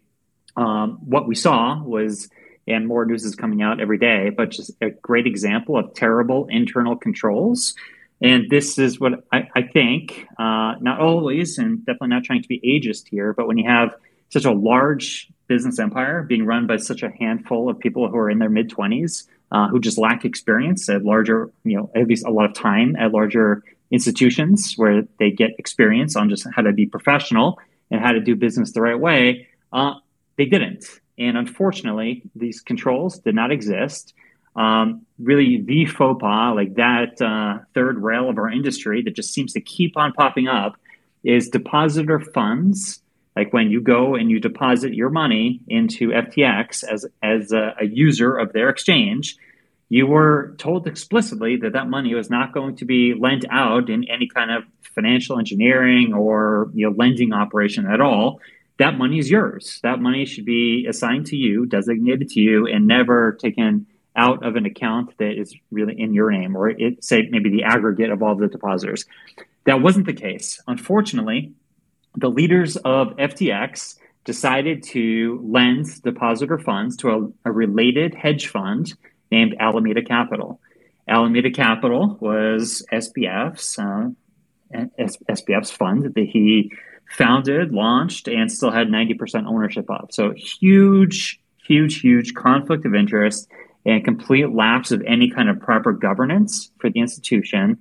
um, 0.56 1.00
what 1.04 1.28
we 1.28 1.36
saw 1.36 1.82
was, 1.82 2.30
and 2.68 2.88
more 2.88 3.06
news 3.06 3.24
is 3.24 3.36
coming 3.36 3.62
out 3.62 3.80
every 3.80 3.98
day, 3.98 4.30
but 4.30 4.52
just 4.52 4.72
a 4.82 4.92
great 4.92 5.26
example 5.26 5.78
of 5.78 5.94
terrible 5.94 6.48
internal 6.50 6.96
controls. 6.96 7.76
And 8.22 8.50
this 8.50 8.78
is 8.78 9.00
what 9.00 9.24
I, 9.32 9.48
I 9.56 9.62
think, 9.62 10.28
uh, 10.38 10.76
not 10.82 11.00
always, 11.00 11.58
and 11.58 11.86
definitely 11.86 12.10
not 12.10 12.24
trying 12.24 12.42
to 12.42 12.48
be 12.50 12.60
ageist 12.60 13.08
here, 13.08 13.34
but 13.34 13.48
when 13.48 13.58
you 13.58 13.70
have 13.70 13.96
such 14.30 14.46
a 14.46 14.52
large 14.52 15.30
business 15.48 15.80
empire 15.80 16.24
being 16.24 16.46
run 16.46 16.68
by 16.68 16.78
such 16.78 17.02
a 17.02 17.10
handful 17.10 17.70
of 17.70 17.80
people 17.80 18.08
who 18.10 18.18
are 18.18 18.30
in 18.30 18.40
their 18.40 18.50
mid 18.50 18.70
20s, 18.70 19.28
uh, 19.52 19.68
who 19.68 19.80
just 19.80 19.98
lack 19.98 20.26
experience 20.26 20.88
at 20.90 21.04
larger, 21.04 21.50
you 21.64 21.78
know, 21.78 21.90
at 21.96 22.08
least 22.08 22.26
a 22.26 22.30
lot 22.30 22.46
of 22.46 22.54
time 22.54 22.96
at 22.98 23.12
larger 23.12 23.64
institutions 23.92 24.74
where 24.76 25.04
they 25.18 25.32
get 25.32 25.52
experience 25.58 26.16
on 26.16 26.30
just 26.30 26.46
how 26.54 26.62
to 26.62 26.72
be 26.72 26.86
professional 26.86 27.60
and 27.90 28.02
how 28.02 28.12
to 28.12 28.20
do 28.20 28.36
business 28.36 28.72
the 28.74 28.82
right 28.82 29.00
way. 29.00 29.48
Uh, 29.74 29.96
they 30.38 30.46
didn't. 30.46 30.86
And 31.18 31.38
unfortunately, 31.38 32.24
these 32.36 32.62
controls 32.62 33.20
did 33.20 33.36
not 33.36 33.52
exist. 33.52 34.14
Um, 34.56 35.06
really, 35.18 35.62
the 35.62 35.86
faux 35.86 36.20
pas, 36.20 36.54
like 36.56 36.76
that 36.76 37.22
uh, 37.22 37.64
third 37.74 38.00
rail 38.00 38.30
of 38.30 38.38
our 38.38 38.50
industry 38.50 39.02
that 39.04 39.16
just 39.16 39.34
seems 39.34 39.54
to 39.54 39.62
keep 39.62 39.98
on 39.98 40.14
popping 40.14 40.48
up, 40.48 40.76
is 41.24 41.50
depositor 41.50 42.20
funds. 42.20 43.02
Like 43.36 43.54
when 43.54 43.70
you 43.70 43.82
go 43.82 44.16
and 44.16 44.30
you 44.30 44.40
deposit 44.40 44.94
your 44.94 45.10
money 45.10 45.62
into 45.68 46.10
FTX 46.10 46.84
as, 46.84 47.06
as 47.24 47.52
a, 47.52 47.76
a 47.80 47.86
user 47.86 48.36
of 48.36 48.52
their 48.54 48.70
exchange, 48.70 49.38
you 49.88 50.08
were 50.08 50.56
told 50.58 50.88
explicitly 50.88 51.56
that 51.58 51.74
that 51.74 51.90
money 51.90 52.14
was 52.14 52.30
not 52.30 52.54
going 52.54 52.76
to 52.78 52.86
be 52.86 53.14
lent 53.14 53.46
out 53.50 53.90
in 53.90 54.04
any 54.10 54.28
kind 54.28 54.52
of 54.52 54.64
financial 54.82 55.40
engineering 55.40 56.14
or 56.14 56.70
you 56.74 56.90
know 56.90 56.96
lending 56.98 57.32
operation 57.32 57.86
at 57.86 58.02
all 58.02 58.40
that 58.80 58.98
money 58.98 59.20
is 59.20 59.30
yours. 59.30 59.80
That 59.84 60.00
money 60.00 60.26
should 60.26 60.46
be 60.46 60.88
assigned 60.90 61.28
to 61.28 61.36
you, 61.36 61.66
designated 61.66 62.30
to 62.30 62.40
you, 62.40 62.66
and 62.66 62.88
never 62.88 63.34
taken 63.34 63.86
out 64.16 64.46
of 64.46 64.56
an 64.56 64.66
account 64.66 65.18
that 65.18 65.40
is 65.40 65.56
really 65.72 66.00
in 66.00 66.14
your 66.14 66.32
name 66.32 66.56
or 66.56 66.70
it 66.70 67.04
say 67.04 67.28
maybe 67.30 67.50
the 67.50 67.64
aggregate 67.64 68.10
of 68.10 68.24
all 68.24 68.36
the 68.36 68.48
depositors. 68.48 69.06
That 69.66 69.82
wasn't 69.82 70.06
the 70.06 70.14
case. 70.14 70.62
Unfortunately, 70.68 71.54
the 72.16 72.30
leaders 72.30 72.76
of 72.78 73.16
FTX 73.18 73.98
decided 74.26 74.84
to 74.84 75.40
lend 75.44 76.02
depositor 76.02 76.58
funds 76.58 76.98
to 76.98 77.10
a, 77.10 77.50
a 77.50 77.52
related 77.52 78.14
hedge 78.14 78.48
fund 78.48 78.94
named 79.32 79.56
Alameda 79.60 80.04
Capital. 80.04 80.60
Alameda 81.08 81.52
Capital 81.52 82.18
was 82.20 82.86
SBF's 82.92 83.80
uh, 83.80 84.10
fund 85.72 86.14
that 86.14 86.30
he 86.32 86.72
founded, 87.10 87.72
launched, 87.72 88.28
and 88.28 88.52
still 88.52 88.72
had 88.72 88.88
90% 88.88 89.48
ownership 89.48 89.90
of. 89.90 90.10
So 90.12 90.34
huge, 90.36 91.40
huge, 91.66 92.00
huge 92.00 92.34
conflict 92.34 92.86
of 92.86 92.94
interest 92.94 93.50
and 93.86 94.04
complete 94.04 94.50
lapse 94.50 94.92
of 94.92 95.02
any 95.08 95.30
kind 95.30 95.50
of 95.50 95.60
proper 95.60 95.94
governance 95.94 96.72
for 96.80 96.90
the 96.90 97.00
institution. 97.00 97.78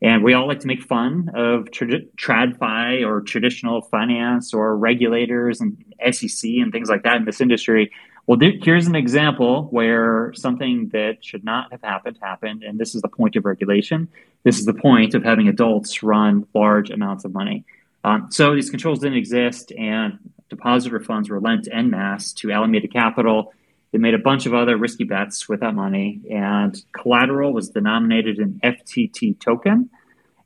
And 0.00 0.24
we 0.24 0.34
all 0.34 0.48
like 0.48 0.60
to 0.60 0.66
make 0.66 0.82
fun 0.82 1.30
of 1.34 1.70
tra- 1.70 2.02
TradFi 2.16 3.06
or 3.06 3.20
traditional 3.20 3.82
finance 3.82 4.52
or 4.52 4.76
regulators 4.76 5.60
and 5.60 5.76
SEC 6.10 6.50
and 6.56 6.72
things 6.72 6.88
like 6.88 7.04
that 7.04 7.16
in 7.16 7.24
this 7.24 7.40
industry. 7.40 7.92
Well, 8.26 8.38
here's 8.40 8.86
an 8.86 8.94
example 8.94 9.68
where 9.70 10.32
something 10.34 10.90
that 10.92 11.24
should 11.24 11.44
not 11.44 11.70
have 11.72 11.82
happened 11.82 12.18
happened. 12.20 12.62
And 12.62 12.78
this 12.78 12.94
is 12.94 13.02
the 13.02 13.08
point 13.08 13.36
of 13.36 13.44
regulation. 13.44 14.08
This 14.44 14.58
is 14.58 14.64
the 14.64 14.74
point 14.74 15.14
of 15.14 15.22
having 15.22 15.48
adults 15.48 16.02
run 16.02 16.46
large 16.54 16.90
amounts 16.90 17.24
of 17.24 17.32
money. 17.32 17.64
Um, 18.04 18.28
so 18.30 18.54
these 18.54 18.70
controls 18.70 18.98
didn't 18.98 19.18
exist, 19.18 19.72
and 19.72 20.18
depositor 20.48 21.00
funds 21.00 21.30
were 21.30 21.40
lent 21.40 21.68
en 21.70 21.90
masse 21.90 22.32
to 22.34 22.50
Alameda 22.50 22.88
Capital. 22.88 23.52
They 23.92 23.98
made 23.98 24.14
a 24.14 24.18
bunch 24.18 24.46
of 24.46 24.54
other 24.54 24.76
risky 24.76 25.04
bets 25.04 25.48
with 25.48 25.60
that 25.60 25.74
money, 25.74 26.22
and 26.30 26.74
collateral 26.92 27.52
was 27.52 27.68
denominated 27.68 28.38
in 28.38 28.60
FTT 28.64 29.38
token. 29.38 29.90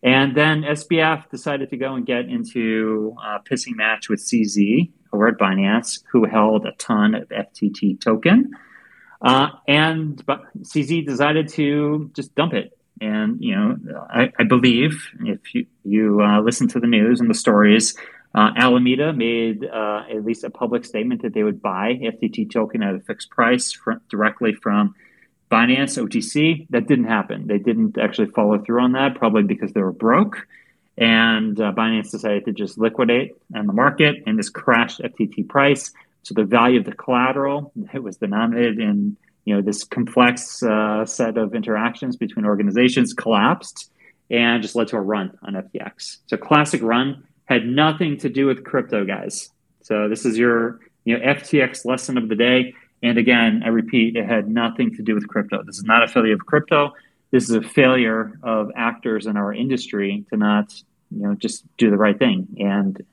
And 0.02 0.36
then 0.36 0.62
SBF 0.62 1.30
decided 1.30 1.70
to 1.70 1.76
go 1.76 1.94
and 1.94 2.04
get 2.04 2.26
into 2.26 3.14
a 3.24 3.38
pissing 3.40 3.76
match 3.76 4.08
with 4.08 4.20
CZ 4.20 4.90
over 5.12 5.28
at 5.28 5.38
Binance, 5.38 6.02
who 6.12 6.26
held 6.26 6.66
a 6.66 6.72
ton 6.72 7.14
of 7.14 7.28
FTT 7.28 8.00
token. 8.00 8.50
Uh, 9.22 9.48
and 9.66 10.24
but 10.26 10.42
CZ 10.62 11.06
decided 11.06 11.48
to 11.50 12.10
just 12.14 12.34
dump 12.34 12.52
it 12.52 12.76
and 13.00 13.38
you 13.40 13.54
know, 13.54 13.76
I, 14.08 14.32
I 14.38 14.44
believe 14.44 15.08
if 15.20 15.54
you 15.54 15.66
you 15.84 16.20
uh, 16.22 16.40
listen 16.40 16.68
to 16.68 16.80
the 16.80 16.86
news 16.86 17.20
and 17.20 17.28
the 17.28 17.34
stories, 17.34 17.96
uh, 18.36 18.50
Alameda 18.54 19.14
made 19.14 19.64
uh, 19.64 20.02
at 20.10 20.22
least 20.22 20.44
a 20.44 20.50
public 20.50 20.84
statement 20.84 21.22
that 21.22 21.32
they 21.32 21.42
would 21.42 21.62
buy 21.62 21.94
FTT 21.94 22.50
token 22.52 22.82
at 22.82 22.94
a 22.94 23.00
fixed 23.00 23.30
price 23.30 23.72
from, 23.72 24.02
directly 24.10 24.52
from 24.52 24.94
Binance 25.50 25.96
OTC. 25.96 26.66
That 26.68 26.86
didn't 26.86 27.06
happen. 27.06 27.46
They 27.46 27.58
didn't 27.58 27.96
actually 27.96 28.28
follow 28.28 28.58
through 28.58 28.82
on 28.82 28.92
that, 28.92 29.14
probably 29.14 29.44
because 29.44 29.72
they 29.72 29.80
were 29.80 29.90
broke. 29.90 30.46
And 30.98 31.58
uh, 31.58 31.72
Binance 31.72 32.10
decided 32.10 32.44
to 32.44 32.52
just 32.52 32.76
liquidate 32.76 33.32
on 33.54 33.66
the 33.66 33.72
market, 33.72 34.16
and 34.26 34.38
this 34.38 34.50
crashed 34.50 35.00
FTT 35.00 35.48
price. 35.48 35.92
So 36.22 36.34
the 36.34 36.44
value 36.44 36.80
of 36.80 36.84
the 36.84 36.92
collateral 36.92 37.72
it 37.94 38.02
was 38.02 38.18
denominated 38.18 38.78
in 38.78 39.16
you 39.44 39.54
know 39.54 39.62
this 39.62 39.84
complex 39.84 40.62
uh, 40.62 41.06
set 41.06 41.38
of 41.38 41.54
interactions 41.54 42.16
between 42.16 42.44
organizations 42.44 43.14
collapsed 43.14 43.90
and 44.30 44.60
just 44.62 44.74
led 44.74 44.88
to 44.88 44.96
a 44.96 45.00
run 45.00 45.38
on 45.42 45.54
FTX. 45.54 46.18
So 46.26 46.36
classic 46.36 46.82
run 46.82 47.24
had 47.46 47.66
nothing 47.66 48.18
to 48.18 48.28
do 48.28 48.46
with 48.46 48.64
crypto, 48.64 49.04
guys. 49.04 49.50
So 49.82 50.08
this 50.08 50.24
is 50.24 50.36
your 50.36 50.80
you 51.04 51.18
know 51.18 51.24
FTX 51.24 51.84
lesson 51.84 52.18
of 52.18 52.28
the 52.28 52.36
day. 52.36 52.74
And 53.02 53.18
again, 53.18 53.62
I 53.64 53.68
repeat, 53.68 54.16
it 54.16 54.26
had 54.26 54.48
nothing 54.48 54.94
to 54.96 55.02
do 55.02 55.14
with 55.14 55.28
crypto. 55.28 55.62
This 55.62 55.78
is 55.78 55.84
not 55.84 56.02
a 56.02 56.08
failure 56.08 56.34
of 56.34 56.46
crypto. 56.46 56.92
This 57.30 57.44
is 57.48 57.56
a 57.56 57.62
failure 57.62 58.38
of 58.42 58.70
actors 58.74 59.26
in 59.26 59.36
our 59.36 59.52
industry 59.52 60.24
to 60.30 60.36
not 60.36 60.74
you 61.10 61.22
know 61.22 61.34
just 61.34 61.64
do 61.76 61.90
the 61.90 61.96
right 61.96 62.18
thing. 62.18 62.48
And 62.58 63.04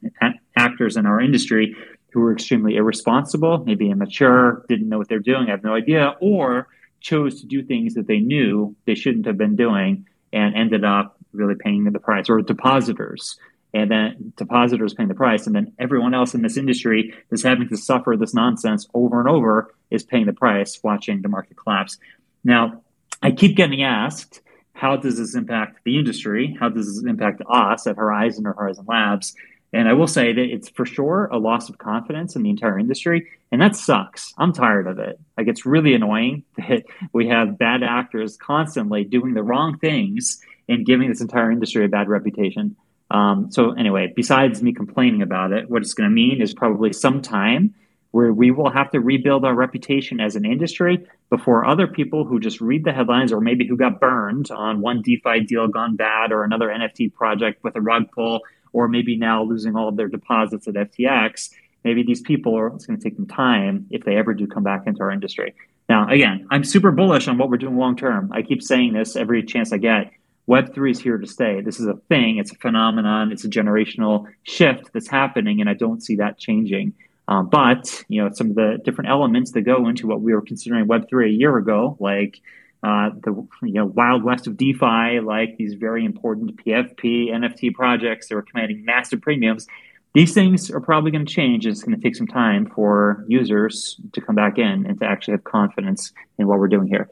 actors 0.56 0.98
in 0.98 1.06
our 1.06 1.22
industry 1.22 1.76
who 2.12 2.22
were 2.22 2.34
extremely 2.34 2.76
irresponsible, 2.76 3.64
maybe 3.66 3.90
immature, 3.90 4.66
didn't 4.70 4.88
know 4.88 5.00
what 5.00 5.10
they're 5.10 5.20
doing, 5.20 5.48
I 5.48 5.52
have 5.52 5.64
no 5.64 5.74
idea, 5.74 6.16
or 6.22 6.68
chose 7.02 7.42
to 7.42 7.48
do 7.48 7.64
things 7.64 7.96
that 7.96 8.08
they 8.08 8.20
knew 8.20 8.76
they 8.86 8.96
shouldn't 8.96 9.26
have 9.26 9.38
been 9.38 9.56
doing 9.56 10.06
and 10.32 10.56
ended 10.56 10.86
up 10.86 11.18
really 11.34 11.56
paying 11.56 11.84
the 11.84 12.00
price, 12.00 12.30
or 12.30 12.42
depositors. 12.42 13.38
And 13.74 13.90
then 13.90 14.34
depositors 14.38 14.94
paying 14.94 15.10
the 15.10 15.16
price, 15.16 15.48
and 15.48 15.56
then 15.56 15.74
everyone 15.80 16.14
else 16.14 16.36
in 16.36 16.44
this 16.44 16.58
industry 16.58 17.14
is 17.32 17.42
having 17.42 17.68
to 17.70 17.78
suffer 17.78 18.16
this 18.16 18.34
nonsense 18.34 18.88
over 18.94 19.20
and 19.20 19.28
over 19.28 19.74
is 19.90 20.04
paying 20.04 20.28
the 20.28 20.34
price, 20.34 20.80
watching 20.84 21.22
the 21.22 21.30
market 21.30 21.58
collapse. 21.58 21.98
Now, 22.44 22.84
I 23.24 23.32
keep 23.32 23.56
getting 23.56 23.84
asked, 23.84 24.42
how 24.74 24.98
does 24.98 25.18
this 25.18 25.34
impact 25.34 25.80
the 25.86 25.98
industry? 25.98 26.56
How 26.60 26.70
does 26.70 26.88
this 26.88 27.10
impact 27.10 27.42
us 27.50 27.88
at 27.88 27.96
Horizen 27.96 28.46
or 28.46 28.54
Horizen 28.54 28.88
Labs? 28.88 29.34
And 29.72 29.88
I 29.88 29.94
will 29.94 30.08
say 30.08 30.34
that 30.34 30.54
it's 30.54 30.70
for 30.70 30.86
sure 30.86 31.28
a 31.32 31.38
loss 31.38 31.68
of 31.68 31.80
confidence 31.80 32.36
in 32.36 32.44
the 32.44 32.50
entire 32.52 32.78
industry. 32.78 33.28
And 33.52 33.60
that 33.62 33.76
sucks. 33.76 34.34
I'm 34.38 34.54
tired 34.54 34.88
of 34.88 35.00
it. 35.00 35.20
Like, 35.36 35.48
it's 35.48 35.66
really 35.66 35.96
annoying 35.96 36.44
that 36.58 36.84
we 37.12 37.28
have 37.30 37.58
bad 37.58 37.82
actors 37.82 38.38
constantly 38.38 39.04
doing 39.04 39.34
the 39.34 39.44
wrong 39.44 39.80
things 39.80 40.42
and 40.70 40.86
giving 40.86 41.10
this 41.10 41.22
entire 41.22 41.52
industry 41.52 41.86
a 41.86 41.90
bad 41.90 42.08
reputation. 42.08 42.76
Um, 43.14 43.52
so, 43.52 43.72
anyway, 43.74 44.12
besides 44.16 44.62
me 44.64 44.74
complaining 44.74 45.22
about 45.22 45.52
it, 45.52 45.70
what 45.70 45.84
it's 45.84 45.94
going 45.94 46.10
to 46.10 46.14
mean 46.14 46.42
is 46.42 46.54
probably 46.54 46.92
some 46.92 47.22
time 47.22 47.74
where 48.10 48.34
we 48.34 48.52
will 48.52 48.70
have 48.70 48.92
to 48.92 49.00
rebuild 49.00 49.46
our 49.46 49.56
reputation 49.56 50.20
as 50.20 50.36
an 50.36 50.46
industry 50.46 51.04
before 51.30 51.66
other 51.66 51.88
people 51.88 52.26
who 52.26 52.40
just 52.40 52.62
read 52.62 52.84
the 52.84 52.92
headlines 52.92 53.32
or 53.32 53.42
maybe 53.42 53.68
who 53.68 53.78
got 53.78 54.00
burned 54.00 54.52
on 54.52 54.82
one 54.82 55.02
DeFi 55.02 55.42
deal 55.42 55.68
gone 55.68 55.96
bad 55.96 56.32
or 56.32 56.44
another 56.44 56.68
NFT 56.68 57.14
project 57.14 57.64
with 57.64 57.76
a 57.76 57.82
rug 57.82 58.04
pull, 58.12 58.42
or 58.72 58.88
maybe 58.88 59.16
now 59.16 59.44
losing 59.44 59.76
all 59.76 59.90
of 59.90 59.96
their 59.96 60.08
deposits 60.08 60.68
at 60.68 60.74
FTX. 60.74 61.52
Maybe 61.84 62.04
these 62.04 62.22
people 62.22 62.58
are, 62.58 62.68
it's 62.68 62.86
going 62.86 63.00
to 63.00 63.04
take 63.04 63.16
them 63.16 63.28
time 63.28 63.88
if 63.90 64.04
they 64.04 64.16
ever 64.16 64.34
do 64.34 64.48
come 64.48 64.64
back 64.64 64.88
into 64.88 65.02
our 65.02 65.12
industry. 65.12 65.54
Now, 65.90 66.08
again, 66.08 66.48
I'm 66.50 66.64
super 66.64 66.92
bullish 66.92 67.28
on 67.28 67.38
what 67.38 67.50
we're 67.50 67.58
doing 67.58 67.78
long 67.78 67.96
term. 67.96 68.32
I 68.32 68.42
keep 68.42 68.62
saying 68.62 68.94
this 68.94 69.16
every 69.16 69.44
chance 69.44 69.74
I 69.74 69.78
get. 69.78 70.12
Web3 70.48 70.92
is 70.92 71.00
here 71.00 71.18
to 71.18 71.28
stay. 71.28 71.62
This 71.62 71.80
is 71.80 71.88
a 71.88 71.96
thing, 72.10 72.38
it's 72.38 72.52
a 72.52 72.56
phenomenon, 72.56 73.32
it's 73.32 73.46
a 73.46 73.50
generational 73.50 74.26
shift 74.44 74.92
that's 74.94 75.08
happening, 75.08 75.62
and 75.62 75.70
I 75.70 75.74
don't 75.74 76.04
see 76.04 76.18
that 76.18 76.38
changing. 76.38 76.94
Um, 77.28 77.48
but 77.48 78.04
you 78.10 78.22
know, 78.22 78.30
some 78.34 78.50
of 78.50 78.56
the 78.56 78.80
different 78.84 79.10
elements 79.10 79.52
that 79.52 79.62
go 79.62 79.88
into 79.88 80.08
what 80.08 80.22
we 80.22 80.34
were 80.34 80.42
considering 80.42 80.88
Web 80.88 81.08
three 81.10 81.30
a 81.30 81.34
year 81.34 81.58
ago, 81.58 81.96
like 82.00 82.42
uh, 82.84 83.12
the 83.24 83.32
you 83.62 83.74
know 83.74 83.86
wild 83.86 84.24
west 84.24 84.46
of 84.48 84.58
DeFi, 84.58 85.22
like 85.22 85.56
these 85.58 85.76
very 85.76 86.04
important 86.04 86.58
PFP 86.58 87.30
NFT 87.30 87.74
projects 87.74 88.28
that 88.28 88.36
are 88.36 88.42
commanding 88.42 88.84
massive 88.84 89.22
premiums. 89.22 89.68
These 90.14 90.34
things 90.34 90.70
are 90.70 90.82
probably 90.82 91.10
going 91.10 91.26
to 91.26 91.34
change. 91.34 91.66
It's 91.66 91.82
going 91.82 91.96
to 91.96 92.02
take 92.02 92.16
some 92.16 92.28
time 92.28 92.70
for 92.76 93.26
users 93.28 94.00
to 94.12 94.22
come 94.22 94.36
back 94.36 94.60
in 94.60 94.86
and 94.86 95.00
to 95.00 95.06
actually 95.06 95.32
have 95.32 95.44
confidence 95.44 96.12
in 96.38 96.46
what 96.46 96.60
we're 96.60 96.68
doing 96.68 96.88
here. 96.88 97.10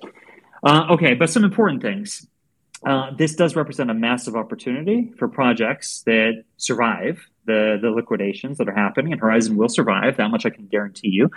Uh, 0.63 0.85
okay, 0.91 1.15
but 1.15 1.29
some 1.29 1.43
important 1.43 1.81
things. 1.81 2.27
Uh, 2.85 3.11
this 3.15 3.35
does 3.35 3.55
represent 3.55 3.91
a 3.91 3.93
massive 3.93 4.35
opportunity 4.35 5.13
for 5.17 5.27
projects 5.27 6.01
that 6.05 6.43
survive 6.57 7.27
the 7.45 7.77
the 7.81 7.91
liquidations 7.91 8.57
that 8.57 8.67
are 8.67 8.75
happening, 8.75 9.13
and 9.13 9.21
Horizen 9.21 9.55
will 9.55 9.69
survive. 9.69 10.17
That 10.17 10.29
much 10.29 10.45
I 10.45 10.49
can 10.49 10.65
guarantee 10.65 11.09
you. 11.09 11.29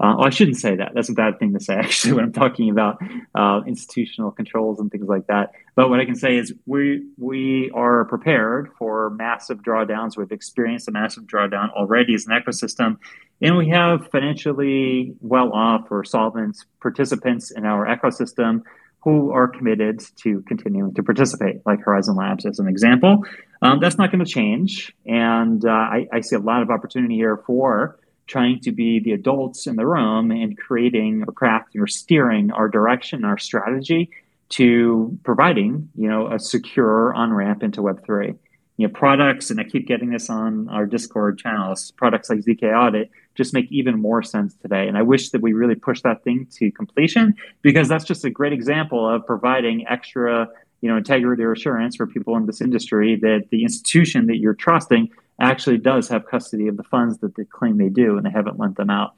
Uh, 0.00 0.16
I 0.18 0.30
shouldn't 0.30 0.58
say 0.58 0.76
that. 0.76 0.92
That's 0.94 1.08
a 1.08 1.12
bad 1.12 1.40
thing 1.40 1.52
to 1.54 1.60
say, 1.60 1.74
actually, 1.78 2.12
when 2.12 2.24
I'm 2.24 2.32
talking 2.32 2.70
about 2.70 2.98
uh, 3.34 3.62
institutional 3.66 4.30
controls 4.30 4.78
and 4.78 4.90
things 4.90 5.08
like 5.08 5.26
that. 5.26 5.50
But 5.74 5.90
what 5.90 5.98
I 6.00 6.04
can 6.04 6.14
say 6.14 6.36
is 6.36 6.52
we 6.66 7.06
we 7.16 7.70
are 7.74 8.04
prepared 8.04 8.70
for 8.78 9.10
massive 9.10 9.58
drawdowns. 9.58 10.16
We've 10.16 10.32
experienced 10.32 10.88
a 10.88 10.92
massive 10.92 11.24
drawdown 11.24 11.72
already 11.72 12.14
as 12.14 12.26
an 12.26 12.32
ecosystem, 12.32 12.98
and 13.40 13.56
we 13.56 13.68
have 13.68 14.08
financially 14.10 15.14
well 15.20 15.52
off 15.52 15.90
or 15.90 16.04
solvent 16.04 16.56
participants 16.80 17.50
in 17.50 17.64
our 17.64 17.86
ecosystem 17.86 18.62
who 19.08 19.32
are 19.32 19.48
committed 19.48 20.00
to 20.16 20.42
continuing 20.42 20.92
to 20.94 21.02
participate, 21.02 21.64
like 21.64 21.84
Horizen 21.84 22.16
Labs 22.16 22.44
as 22.44 22.58
an 22.58 22.68
example. 22.68 23.24
Um, 23.62 23.80
that's 23.80 23.96
not 23.96 24.12
going 24.12 24.24
to 24.24 24.30
change. 24.30 24.94
And 25.06 25.64
uh, 25.64 25.70
I, 25.70 26.06
I, 26.12 26.20
see 26.20 26.36
a 26.36 26.40
lot 26.40 26.62
of 26.62 26.70
opportunity 26.70 27.14
here 27.14 27.38
for 27.46 27.98
trying 28.26 28.60
to 28.60 28.72
be 28.72 29.00
the 29.00 29.12
adults 29.12 29.66
in 29.66 29.76
the 29.76 29.86
room 29.86 30.30
and 30.30 30.56
creating 30.58 31.24
or 31.26 31.32
crafting 31.32 31.80
or 31.80 31.86
steering 31.86 32.52
our 32.52 32.68
direction, 32.68 33.24
our 33.24 33.38
strategy 33.38 34.10
to 34.50 35.18
providing, 35.24 35.88
you 35.96 36.08
know, 36.08 36.30
a 36.30 36.38
secure 36.38 37.14
on 37.14 37.32
ramp 37.32 37.62
into 37.62 37.80
Web3 37.80 38.36
you 38.78 38.86
know, 38.86 38.92
products, 38.94 39.50
and 39.50 39.58
I 39.58 39.64
keep 39.64 39.88
getting 39.88 40.10
this 40.10 40.30
on 40.30 40.68
our 40.68 40.86
Discord 40.86 41.38
channels, 41.38 41.90
products 41.96 42.30
like 42.30 42.38
ZK 42.38 42.72
Audit 42.72 43.10
just 43.38 43.54
make 43.54 43.70
even 43.70 43.98
more 43.98 44.20
sense 44.22 44.54
today. 44.56 44.88
And 44.88 44.98
I 44.98 45.02
wish 45.02 45.30
that 45.30 45.40
we 45.40 45.52
really 45.52 45.76
push 45.76 46.02
that 46.02 46.24
thing 46.24 46.48
to 46.56 46.72
completion 46.72 47.36
because 47.62 47.88
that's 47.88 48.04
just 48.04 48.24
a 48.24 48.30
great 48.30 48.52
example 48.52 49.08
of 49.08 49.24
providing 49.24 49.86
extra, 49.86 50.48
you 50.80 50.90
know, 50.90 50.96
integrity 50.96 51.44
or 51.44 51.52
assurance 51.52 51.94
for 51.96 52.06
people 52.06 52.36
in 52.36 52.46
this 52.46 52.60
industry 52.60 53.16
that 53.22 53.44
the 53.50 53.62
institution 53.62 54.26
that 54.26 54.38
you're 54.38 54.54
trusting 54.54 55.08
actually 55.40 55.78
does 55.78 56.08
have 56.08 56.26
custody 56.26 56.66
of 56.66 56.76
the 56.76 56.82
funds 56.82 57.18
that 57.18 57.36
they 57.36 57.44
claim 57.44 57.78
they 57.78 57.88
do 57.88 58.16
and 58.16 58.26
they 58.26 58.30
haven't 58.30 58.58
lent 58.58 58.76
them 58.76 58.90
out. 58.90 59.14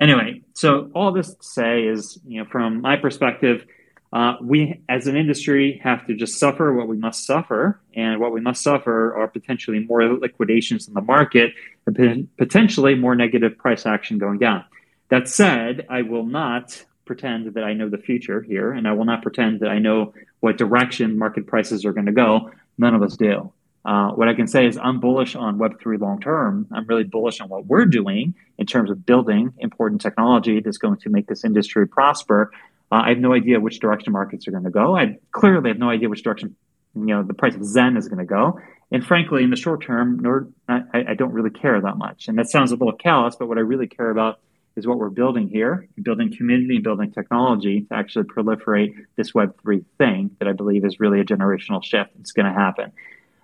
Anyway, 0.00 0.40
so 0.54 0.88
all 0.94 1.10
this 1.10 1.34
to 1.34 1.44
say 1.44 1.82
is, 1.82 2.18
you 2.24 2.40
know, 2.40 2.48
from 2.48 2.80
my 2.80 2.94
perspective, 2.94 3.66
uh, 4.14 4.36
we, 4.40 4.80
as 4.88 5.08
an 5.08 5.16
industry, 5.16 5.80
have 5.82 6.06
to 6.06 6.14
just 6.14 6.38
suffer 6.38 6.72
what 6.72 6.86
we 6.86 6.96
must 6.96 7.26
suffer, 7.26 7.80
and 7.94 8.20
what 8.20 8.32
we 8.32 8.40
must 8.40 8.62
suffer 8.62 9.12
are 9.16 9.26
potentially 9.26 9.80
more 9.80 10.04
liquidations 10.04 10.86
in 10.86 10.94
the 10.94 11.00
market, 11.00 11.52
and 11.84 12.28
potentially 12.38 12.94
more 12.94 13.16
negative 13.16 13.58
price 13.58 13.84
action 13.86 14.18
going 14.18 14.38
down. 14.38 14.64
That 15.08 15.28
said, 15.28 15.86
I 15.90 16.02
will 16.02 16.24
not 16.24 16.84
pretend 17.06 17.54
that 17.54 17.64
I 17.64 17.72
know 17.74 17.88
the 17.88 17.98
future 17.98 18.40
here, 18.40 18.70
and 18.70 18.86
I 18.86 18.92
will 18.92 19.04
not 19.04 19.20
pretend 19.20 19.58
that 19.60 19.68
I 19.68 19.80
know 19.80 20.14
what 20.38 20.58
direction 20.58 21.18
market 21.18 21.48
prices 21.48 21.84
are 21.84 21.92
going 21.92 22.06
to 22.06 22.12
go. 22.12 22.52
None 22.78 22.94
of 22.94 23.02
us 23.02 23.16
do. 23.16 23.52
Uh, 23.84 24.10
what 24.12 24.28
I 24.28 24.34
can 24.34 24.46
say 24.46 24.66
is 24.66 24.78
I'm 24.78 25.00
bullish 25.00 25.34
on 25.34 25.58
Web3 25.58 26.00
long 26.00 26.20
term. 26.20 26.68
I'm 26.72 26.86
really 26.86 27.04
bullish 27.04 27.40
on 27.40 27.48
what 27.48 27.66
we're 27.66 27.84
doing 27.84 28.34
in 28.58 28.66
terms 28.66 28.90
of 28.90 29.04
building 29.04 29.52
important 29.58 30.00
technology 30.00 30.60
that's 30.60 30.78
going 30.78 30.98
to 30.98 31.10
make 31.10 31.26
this 31.26 31.44
industry 31.44 31.86
prosper. 31.86 32.52
Uh, 32.94 33.02
I 33.06 33.08
have 33.08 33.18
no 33.18 33.34
idea 33.34 33.58
which 33.58 33.80
direction 33.80 34.12
markets 34.12 34.46
are 34.46 34.52
going 34.52 34.62
to 34.62 34.70
go. 34.70 34.96
I 34.96 35.18
clearly 35.32 35.70
have 35.70 35.78
no 35.78 35.90
idea 35.90 36.08
which 36.08 36.22
direction 36.22 36.54
you 36.94 37.06
know 37.06 37.24
the 37.24 37.34
price 37.34 37.56
of 37.56 37.64
Zen 37.64 37.96
is 37.96 38.06
going 38.06 38.20
to 38.20 38.24
go. 38.24 38.60
And 38.92 39.04
frankly, 39.04 39.42
in 39.42 39.50
the 39.50 39.56
short 39.56 39.84
term, 39.84 40.20
nor, 40.20 40.46
I, 40.68 40.82
I, 41.08 41.14
don't 41.14 41.32
really 41.32 41.50
care 41.50 41.80
that 41.80 41.96
much. 41.96 42.28
And 42.28 42.38
that 42.38 42.48
sounds 42.48 42.70
a 42.70 42.76
little 42.76 42.92
callous, 42.92 43.34
but 43.34 43.48
what 43.48 43.58
I 43.58 43.62
really 43.62 43.88
care 43.88 44.10
about 44.10 44.38
is 44.76 44.86
what 44.86 44.98
we're 44.98 45.10
building 45.10 45.48
here, 45.48 45.88
building 46.00 46.36
community, 46.36 46.76
and 46.76 46.84
building 46.84 47.10
technology 47.10 47.80
to 47.80 47.94
actually 47.94 48.26
proliferate 48.26 48.94
this 49.16 49.32
Web3 49.32 49.84
thing 49.98 50.30
that 50.38 50.46
I 50.46 50.52
believe 50.52 50.84
is 50.84 51.00
really 51.00 51.18
a 51.18 51.24
generational 51.24 51.82
shift. 51.82 52.10
It's 52.20 52.30
going 52.30 52.46
to 52.46 52.52
happen. 52.52 52.92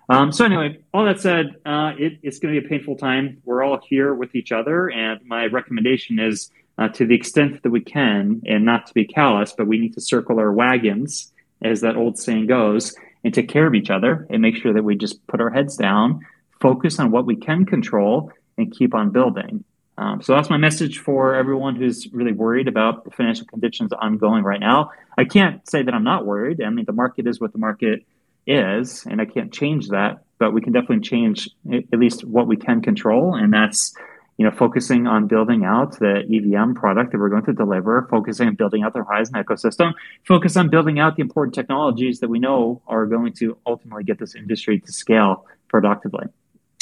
Um, 0.07 0.31
so 0.31 0.45
anyway, 0.45 0.79
all 0.93 1.03
that 1.03 1.19
said, 1.19 1.55
uh, 1.65 1.91
it, 1.97 2.19
it's 2.23 2.39
going 2.39 2.55
to 2.55 2.61
be 2.61 2.65
a 2.65 2.69
painful 2.69 2.95
time. 2.95 3.41
We're 3.43 3.63
all 3.63 3.79
here 3.85 4.13
with 4.13 4.33
each 4.33 4.53
other, 4.53 4.89
and 4.89 5.19
my 5.25 5.47
recommendation 5.47 6.19
is 6.19 6.51
uh, 6.81 6.87
to 6.87 7.05
the 7.05 7.13
extent 7.13 7.61
that 7.61 7.69
we 7.69 7.79
can, 7.81 8.41
and 8.47 8.65
not 8.65 8.87
to 8.87 8.93
be 8.93 9.05
callous, 9.05 9.53
but 9.55 9.67
we 9.67 9.77
need 9.77 9.93
to 9.93 10.01
circle 10.01 10.39
our 10.39 10.51
wagons, 10.51 11.31
as 11.61 11.81
that 11.81 11.95
old 11.95 12.17
saying 12.17 12.47
goes, 12.47 12.95
and 13.23 13.31
take 13.33 13.47
care 13.47 13.67
of 13.67 13.75
each 13.75 13.91
other 13.91 14.25
and 14.31 14.41
make 14.41 14.55
sure 14.55 14.73
that 14.73 14.83
we 14.83 14.95
just 14.95 15.25
put 15.27 15.39
our 15.39 15.51
heads 15.51 15.77
down, 15.77 16.25
focus 16.59 16.99
on 16.99 17.11
what 17.11 17.27
we 17.27 17.35
can 17.35 17.65
control, 17.65 18.31
and 18.57 18.75
keep 18.75 18.95
on 18.95 19.11
building. 19.11 19.63
Um, 19.99 20.23
so 20.23 20.33
that's 20.33 20.49
my 20.49 20.57
message 20.57 20.97
for 20.97 21.35
everyone 21.35 21.75
who's 21.75 22.07
really 22.11 22.31
worried 22.31 22.67
about 22.67 23.03
the 23.05 23.11
financial 23.11 23.45
conditions 23.45 23.93
ongoing 23.93 24.43
right 24.43 24.59
now. 24.59 24.89
I 25.15 25.25
can't 25.25 25.69
say 25.69 25.83
that 25.83 25.93
I'm 25.93 26.03
not 26.03 26.25
worried. 26.25 26.63
I 26.63 26.71
mean, 26.71 26.85
the 26.85 26.93
market 26.93 27.27
is 27.27 27.39
what 27.39 27.51
the 27.51 27.59
market 27.59 28.03
is, 28.47 29.05
and 29.05 29.21
I 29.21 29.25
can't 29.25 29.53
change 29.53 29.89
that, 29.89 30.23
but 30.39 30.51
we 30.51 30.61
can 30.61 30.73
definitely 30.73 31.01
change 31.01 31.47
at 31.71 31.99
least 31.99 32.23
what 32.23 32.47
we 32.47 32.57
can 32.57 32.81
control, 32.81 33.35
and 33.35 33.53
that's 33.53 33.93
you 34.37 34.45
know, 34.45 34.51
focusing 34.51 35.07
on 35.07 35.27
building 35.27 35.65
out 35.65 35.99
the 35.99 36.23
EVM 36.33 36.73
product 36.73 37.11
that 37.11 37.19
we're 37.19 37.29
going 37.29 37.45
to 37.45 37.53
deliver, 37.53 38.07
focusing 38.09 38.47
on 38.47 38.55
building 38.55 38.83
out 38.83 38.93
the 38.93 38.99
Horizen 38.99 39.33
ecosystem, 39.33 39.93
focus 40.25 40.57
on 40.57 40.69
building 40.69 40.99
out 40.99 41.15
the 41.15 41.21
important 41.21 41.53
technologies 41.53 42.19
that 42.21 42.29
we 42.29 42.39
know 42.39 42.81
are 42.87 43.05
going 43.05 43.33
to 43.33 43.57
ultimately 43.67 44.03
get 44.03 44.19
this 44.19 44.33
industry 44.35 44.79
to 44.79 44.91
scale 44.91 45.45
productively. 45.67 46.25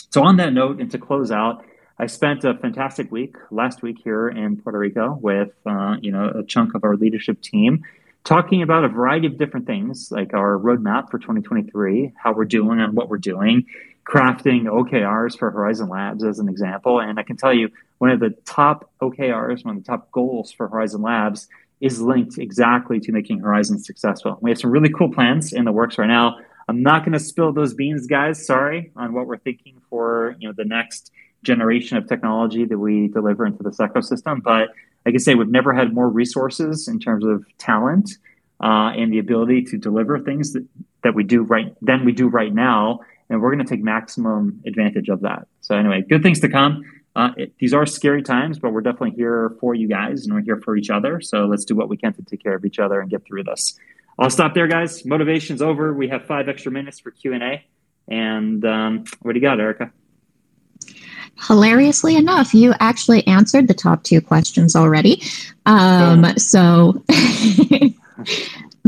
So, 0.09 0.23
on 0.23 0.38
that 0.38 0.53
note, 0.53 0.79
and 0.79 0.89
to 0.91 0.97
close 0.97 1.31
out, 1.31 1.63
I 1.99 2.05
spent 2.07 2.45
a 2.45 2.53
fantastic 2.53 3.12
week 3.12 3.35
last 3.51 3.81
week 3.81 3.97
here 4.01 4.29
in 4.29 4.55
Puerto 4.55 4.79
Rico 4.79 5.19
with 5.21 5.51
uh, 5.65 5.97
you 6.01 6.12
know 6.12 6.29
a 6.29 6.43
chunk 6.43 6.75
of 6.75 6.85
our 6.85 6.95
leadership 6.95 7.41
team, 7.41 7.83
talking 8.23 8.62
about 8.62 8.85
a 8.85 8.88
variety 8.88 9.27
of 9.27 9.38
different 9.38 9.67
things 9.67 10.09
like 10.12 10.33
our 10.33 10.57
roadmap 10.57 11.12
for 11.12 11.19
2023, 11.19 12.13
how 12.15 12.33
we're 12.33 12.45
doing 12.45 12.79
and 12.79 12.93
what 12.93 13.09
we're 13.09 13.17
doing, 13.17 13.65
crafting 14.10 14.63
OKRs 14.63 15.38
for 15.38 15.52
Horizen 15.52 15.89
Labs 15.89 16.24
as 16.24 16.39
an 16.39 16.50
example. 16.50 17.00
And 17.00 17.19
I 17.19 17.24
can 17.24 17.38
tell 17.38 17.54
you 17.54 17.69
one 18.00 18.10
of 18.10 18.19
the 18.19 18.32
top 18.45 18.89
OKRs, 19.02 19.63
one 19.63 19.78
of 19.78 19.84
the 19.84 19.88
top 19.88 20.12
goals 20.12 20.52
for 20.52 20.67
Horizen 20.67 21.04
Labs 21.04 21.48
is 21.80 22.02
linked 22.02 22.38
exactly 22.39 23.00
to 23.00 23.12
making 23.12 23.41
Horizen 23.41 23.80
successful. 23.80 24.38
We 24.41 24.50
have 24.50 24.60
some 24.60 24.72
really 24.72 24.89
cool 24.89 25.13
plans 25.13 25.54
in 25.54 25.65
the 25.65 25.72
works 25.72 25.98
right 25.98 26.08
now. 26.08 26.38
I'm 26.67 26.82
not 26.82 27.04
going 27.04 27.13
to 27.13 27.19
spill 27.19 27.54
those 27.54 27.74
beans, 27.74 28.08
guys. 28.08 28.45
Sorry 28.45 28.91
on 28.95 29.13
what 29.13 29.28
we're 29.28 29.38
thinking 29.38 29.80
for 29.89 30.36
you 30.39 30.48
know 30.48 30.54
the 30.58 30.65
next 30.65 31.12
generation 31.43 31.98
of 31.98 32.08
technology 32.08 32.65
that 32.65 32.78
we 32.78 33.08
deliver 33.08 33.45
into 33.45 33.63
this 33.63 33.78
ecosystem. 33.78 34.41
But 34.43 34.69
I 35.06 35.12
can 35.12 35.19
say, 35.19 35.36
we've 35.36 35.48
never 35.48 35.74
had 35.74 35.93
more 35.93 36.10
resources 36.10 36.88
in 36.88 37.00
terms 37.00 37.26
of 37.26 37.45
talent 37.58 38.10
uh, 38.62 38.91
and 38.95 39.13
the 39.13 39.19
ability 39.19 39.63
to 39.63 39.78
deliver 39.78 40.19
things 40.19 40.54
that, 40.54 40.65
that 41.04 41.15
we 41.15 41.24
do 41.24 41.43
right 41.43 41.74
than 41.82 42.06
we 42.06 42.12
do 42.12 42.28
right 42.28 42.54
now 42.54 43.00
and 43.30 43.42
we're 43.42 43.54
going 43.54 43.65
to 43.65 43.70
take 43.70 43.84
maximum 43.84 44.62
advantage 44.65 45.10
of 45.10 45.22
that. 45.22 45.48
So 45.62 45.76
anyway, 45.76 46.04
good 46.08 46.24
things 46.24 46.39
to 46.42 46.50
come. 46.50 46.84
Uh, 47.15 47.32
it, 47.38 47.54
these 47.60 47.74
are 47.74 47.86
scary 47.86 48.24
times, 48.24 48.60
but 48.60 48.72
we're 48.72 48.82
definitely 48.82 49.12
here 49.12 49.56
for 49.60 49.76
you 49.76 49.88
guys, 49.88 50.26
and 50.26 50.34
we're 50.34 50.42
here 50.42 50.58
for 50.58 50.78
each 50.78 50.89
other. 50.89 51.22
So 51.22 51.46
let's 51.46 51.65
do 51.65 51.76
what 51.76 51.89
we 51.89 51.98
can 51.98 52.13
to 52.13 52.22
take 52.24 52.42
care 52.42 52.56
of 52.56 52.65
each 52.65 52.80
other 52.80 53.02
and 53.02 53.10
get 53.10 53.26
through 53.26 53.44
this. 53.44 53.78
I'll 54.18 54.30
stop 54.30 54.54
there, 54.54 54.68
guys. 54.68 55.06
Motivation's 55.06 55.62
over. 55.62 55.94
We 55.94 56.10
have 56.10 56.26
five 56.26 56.50
extra 56.50 56.72
minutes 56.72 57.00
for 57.00 57.12
Q 57.12 57.34
and 57.34 57.44
A. 57.44 57.65
And 58.08 58.65
um, 58.65 59.06
what 59.22 59.34
do 59.34 59.39
you 59.39 59.46
got, 59.46 59.60
Erica? 59.60 59.92
Hilariously 61.48 62.18
enough, 62.18 62.54
you 62.54 62.74
actually 62.80 63.26
answered 63.26 63.68
the 63.68 63.74
top 63.74 64.04
two 64.04 64.20
questions 64.20 64.76
already. 64.76 65.22
Um, 65.65 66.26
oh. 66.26 66.34
So 66.36 67.04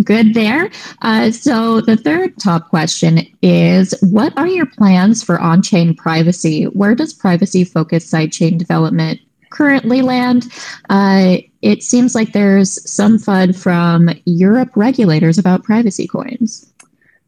Good 0.03 0.33
there. 0.33 0.69
Uh, 1.01 1.31
so, 1.31 1.81
the 1.81 1.97
third 1.97 2.37
top 2.37 2.69
question 2.69 3.19
is 3.41 3.93
What 4.01 4.37
are 4.37 4.47
your 4.47 4.65
plans 4.65 5.23
for 5.23 5.39
on 5.39 5.61
chain 5.61 5.95
privacy? 5.95 6.65
Where 6.65 6.95
does 6.95 7.13
privacy 7.13 7.63
focused 7.63 8.11
sidechain 8.11 8.57
development 8.57 9.19
currently 9.51 10.01
land. 10.01 10.51
Uh, 10.89 11.37
it 11.61 11.83
seems 11.83 12.15
like 12.15 12.33
there's 12.33 12.89
some 12.89 13.17
FUD 13.19 13.55
from 13.55 14.09
Europe 14.25 14.71
regulators 14.75 15.37
about 15.37 15.63
privacy 15.63 16.07
coins. 16.07 16.73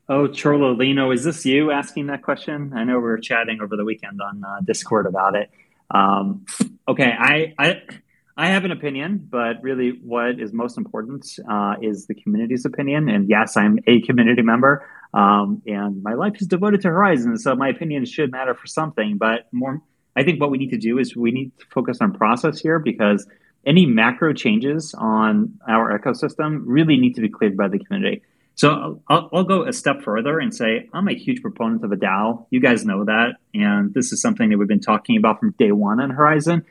Oh, 0.09 0.27
Chorlolino, 0.27 1.13
is 1.13 1.23
this 1.23 1.45
you 1.45 1.71
asking 1.71 2.07
that 2.07 2.23
question? 2.23 2.73
I 2.75 2.83
know 2.83 2.95
we 2.95 3.03
were 3.03 3.19
chatting 3.19 3.61
over 3.61 3.77
the 3.77 3.85
weekend 3.85 4.21
on 4.21 4.43
uh, 4.43 4.59
Discord 4.61 5.05
about 5.05 5.35
it. 5.35 5.51
Um, 5.91 6.45
okay, 6.87 7.13
I, 7.17 7.53
I 7.59 7.81
I 8.35 8.47
have 8.47 8.65
an 8.65 8.71
opinion, 8.71 9.27
but 9.29 9.61
really, 9.61 9.99
what 10.03 10.39
is 10.39 10.53
most 10.53 10.77
important 10.77 11.25
uh, 11.47 11.75
is 11.81 12.07
the 12.07 12.15
community's 12.15 12.65
opinion. 12.65 13.07
And 13.07 13.29
yes, 13.29 13.55
I'm 13.55 13.77
a 13.85 14.01
community 14.01 14.41
member, 14.41 14.87
um, 15.13 15.61
and 15.67 16.01
my 16.01 16.13
life 16.13 16.33
is 16.41 16.47
devoted 16.47 16.81
to 16.81 16.87
Horizen. 16.87 17.37
so 17.37 17.55
my 17.55 17.69
opinion 17.69 18.05
should 18.05 18.31
matter 18.31 18.55
for 18.55 18.65
something. 18.65 19.17
But 19.17 19.47
more, 19.51 19.81
I 20.15 20.23
think 20.23 20.41
what 20.41 20.49
we 20.49 20.57
need 20.57 20.71
to 20.71 20.77
do 20.77 20.97
is 20.97 21.15
we 21.15 21.31
need 21.31 21.51
to 21.59 21.65
focus 21.67 21.99
on 22.01 22.13
process 22.13 22.59
here 22.59 22.79
because 22.79 23.27
any 23.65 23.85
macro 23.85 24.33
changes 24.33 24.95
on 24.97 25.59
our 25.67 25.97
ecosystem 25.97 26.63
really 26.65 26.97
need 26.97 27.13
to 27.15 27.21
be 27.21 27.29
cleared 27.29 27.55
by 27.55 27.67
the 27.67 27.77
community. 27.77 28.23
So 28.55 29.01
I'll, 29.07 29.29
I'll, 29.33 29.43
go 29.43 29.67
a 29.67 29.73
step 29.73 30.03
further 30.03 30.39
and 30.39 30.53
say 30.53 30.87
I'm 30.93 31.07
a 31.07 31.13
huge 31.13 31.41
proponent 31.41 31.83
of 31.83 31.91
a 31.91 31.95
DAO. 31.95 32.45
You 32.51 32.59
guys 32.59 32.85
know 32.85 33.05
that, 33.05 33.35
and 33.53 33.93
this 33.93 34.11
is 34.11 34.21
something 34.21 34.49
that 34.49 34.57
we've 34.57 34.67
been 34.67 34.79
talking 34.79 35.17
about 35.17 35.39
from 35.39 35.55
day 35.57 35.71
one 35.71 35.99
on 35.99 36.11
Horizen. 36.11 36.63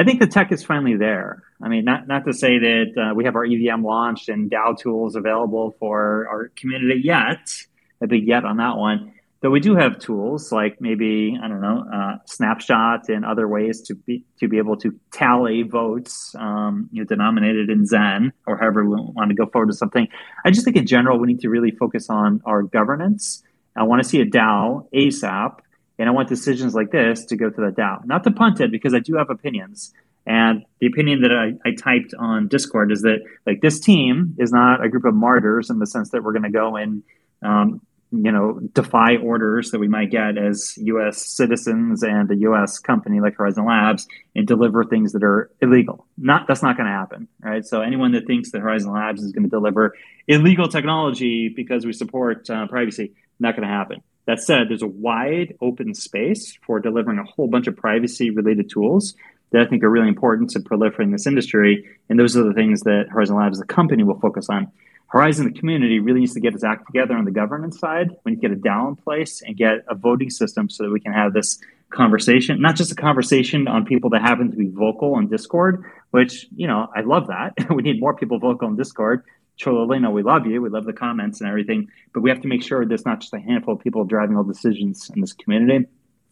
I 0.00 0.02
think 0.02 0.18
the 0.18 0.26
tech 0.26 0.50
is 0.50 0.64
finally 0.64 0.96
there. 0.96 1.42
I 1.62 1.68
mean, 1.68 1.84
not 1.84 2.08
not 2.08 2.24
to 2.24 2.32
say 2.32 2.58
that 2.58 2.86
uh, 2.96 3.14
we 3.14 3.26
have 3.26 3.36
our 3.36 3.44
EVM 3.44 3.84
launched 3.84 4.30
and 4.30 4.50
DAO 4.50 4.74
tools 4.78 5.14
available 5.14 5.76
for 5.78 6.26
our 6.26 6.48
community 6.56 7.02
yet. 7.04 7.52
A 8.00 8.06
big 8.06 8.26
yet 8.26 8.46
on 8.46 8.56
that 8.56 8.78
one. 8.78 9.12
Though 9.42 9.50
we 9.50 9.60
do 9.60 9.76
have 9.76 9.98
tools 9.98 10.52
like 10.52 10.80
maybe 10.80 11.38
I 11.42 11.48
don't 11.48 11.60
know, 11.60 11.84
uh, 11.92 12.16
snapshot 12.24 13.10
and 13.10 13.26
other 13.26 13.46
ways 13.46 13.82
to 13.88 13.94
be 13.94 14.24
to 14.38 14.48
be 14.48 14.56
able 14.56 14.78
to 14.78 14.98
tally 15.12 15.64
votes, 15.64 16.34
um, 16.38 16.88
you 16.92 17.02
know, 17.02 17.06
denominated 17.06 17.68
in 17.68 17.84
Zen 17.84 18.32
or 18.46 18.56
however 18.56 18.82
we 18.86 18.96
want 18.96 19.28
to 19.28 19.34
go 19.34 19.44
forward 19.44 19.68
with 19.68 19.76
something. 19.76 20.08
I 20.46 20.50
just 20.50 20.64
think 20.64 20.78
in 20.78 20.86
general 20.86 21.18
we 21.18 21.26
need 21.26 21.40
to 21.40 21.50
really 21.50 21.72
focus 21.72 22.08
on 22.08 22.40
our 22.46 22.62
governance. 22.62 23.42
I 23.76 23.82
want 23.82 24.02
to 24.02 24.08
see 24.08 24.22
a 24.22 24.26
DAO 24.26 24.88
ASAP 24.94 25.58
and 26.00 26.08
I 26.08 26.12
want 26.12 26.30
decisions 26.30 26.74
like 26.74 26.90
this 26.90 27.26
to 27.26 27.36
go 27.36 27.50
to 27.50 27.60
the 27.60 27.70
DAO, 27.70 28.04
not 28.06 28.24
to 28.24 28.30
punt 28.30 28.60
it 28.60 28.72
because 28.72 28.94
I 28.94 29.00
do 29.00 29.16
have 29.16 29.28
opinions. 29.28 29.92
And 30.26 30.64
the 30.80 30.86
opinion 30.86 31.20
that 31.22 31.30
I, 31.30 31.68
I 31.68 31.74
typed 31.74 32.14
on 32.18 32.48
Discord 32.48 32.90
is 32.90 33.02
that 33.02 33.18
like 33.46 33.60
this 33.60 33.80
team 33.80 34.34
is 34.38 34.50
not 34.50 34.82
a 34.82 34.88
group 34.88 35.04
of 35.04 35.14
martyrs 35.14 35.68
in 35.68 35.78
the 35.78 35.86
sense 35.86 36.10
that 36.10 36.22
we're 36.22 36.32
going 36.32 36.44
to 36.44 36.50
go 36.50 36.76
and 36.76 37.02
um, 37.42 37.82
you 38.12 38.32
know 38.32 38.60
defy 38.72 39.16
orders 39.16 39.70
that 39.70 39.78
we 39.78 39.88
might 39.88 40.10
get 40.10 40.38
as 40.38 40.76
U.S. 40.78 41.24
citizens 41.24 42.02
and 42.02 42.30
a 42.30 42.36
U.S. 42.36 42.78
company 42.78 43.20
like 43.20 43.36
Horizen 43.36 43.66
Labs 43.66 44.08
and 44.34 44.46
deliver 44.46 44.84
things 44.84 45.12
that 45.12 45.22
are 45.22 45.50
illegal. 45.60 46.06
Not 46.16 46.46
that's 46.48 46.62
not 46.62 46.78
going 46.78 46.86
to 46.86 46.92
happen, 46.92 47.28
right? 47.42 47.64
So 47.64 47.82
anyone 47.82 48.12
that 48.12 48.26
thinks 48.26 48.52
that 48.52 48.62
Horizen 48.62 48.94
Labs 48.94 49.22
is 49.22 49.32
going 49.32 49.44
to 49.44 49.50
deliver 49.50 49.94
illegal 50.26 50.68
technology 50.68 51.48
because 51.54 51.84
we 51.84 51.92
support 51.92 52.48
uh, 52.48 52.66
privacy, 52.68 53.12
not 53.38 53.54
going 53.54 53.68
to 53.68 53.74
happen. 53.74 54.02
That 54.30 54.40
said, 54.40 54.68
there's 54.68 54.80
a 54.80 54.86
wide 54.86 55.56
open 55.60 55.92
space 55.92 56.56
for 56.64 56.78
delivering 56.78 57.18
a 57.18 57.24
whole 57.24 57.48
bunch 57.48 57.66
of 57.66 57.74
privacy 57.74 58.30
related 58.30 58.70
tools 58.70 59.16
that 59.50 59.60
I 59.60 59.66
think 59.66 59.82
are 59.82 59.90
really 59.90 60.06
important 60.06 60.50
to 60.50 60.60
proliferating 60.60 61.10
this 61.10 61.26
industry. 61.26 61.84
And 62.08 62.16
those 62.16 62.36
are 62.36 62.44
the 62.44 62.54
things 62.54 62.82
that 62.82 63.06
Horizen 63.12 63.36
Labs, 63.36 63.58
the 63.58 63.64
company, 63.64 64.04
will 64.04 64.20
focus 64.20 64.46
on. 64.48 64.70
Horizen, 65.12 65.52
the 65.52 65.58
community, 65.58 65.98
really 65.98 66.20
needs 66.20 66.34
to 66.34 66.40
get 66.40 66.54
its 66.54 66.62
act 66.62 66.86
together 66.86 67.16
on 67.16 67.24
the 67.24 67.32
governance 67.32 67.80
side. 67.80 68.10
We 68.24 68.30
need 68.30 68.40
to 68.40 68.48
get 68.50 68.56
a 68.56 68.60
DAO 68.60 68.90
in 68.90 68.94
place 68.94 69.42
and 69.42 69.56
get 69.56 69.84
a 69.88 69.96
voting 69.96 70.30
system 70.30 70.70
so 70.70 70.84
that 70.84 70.92
we 70.92 71.00
can 71.00 71.12
have 71.12 71.32
this 71.32 71.58
conversation, 71.88 72.60
not 72.60 72.76
just 72.76 72.92
a 72.92 72.94
conversation 72.94 73.66
on 73.66 73.84
people 73.84 74.10
that 74.10 74.22
happen 74.22 74.52
to 74.52 74.56
be 74.56 74.68
vocal 74.68 75.16
on 75.16 75.26
Discord, 75.26 75.84
which, 76.12 76.46
you 76.54 76.68
know, 76.68 76.86
I 76.94 77.00
love 77.00 77.26
that. 77.26 77.68
we 77.74 77.82
need 77.82 77.98
more 77.98 78.14
people 78.14 78.38
vocal 78.38 78.68
on 78.68 78.76
Discord, 78.76 79.24
Chololino, 79.60 80.12
we 80.12 80.22
love 80.22 80.46
you. 80.46 80.62
We 80.62 80.68
love 80.68 80.84
the 80.84 80.92
comments 80.92 81.40
and 81.40 81.48
everything, 81.48 81.88
but 82.12 82.20
we 82.22 82.30
have 82.30 82.40
to 82.42 82.48
make 82.48 82.62
sure 82.62 82.84
there's 82.86 83.06
not 83.06 83.20
just 83.20 83.34
a 83.34 83.40
handful 83.40 83.74
of 83.74 83.80
people 83.80 84.04
driving 84.04 84.36
all 84.36 84.44
decisions 84.44 85.10
in 85.14 85.20
this 85.20 85.32
community. 85.32 85.86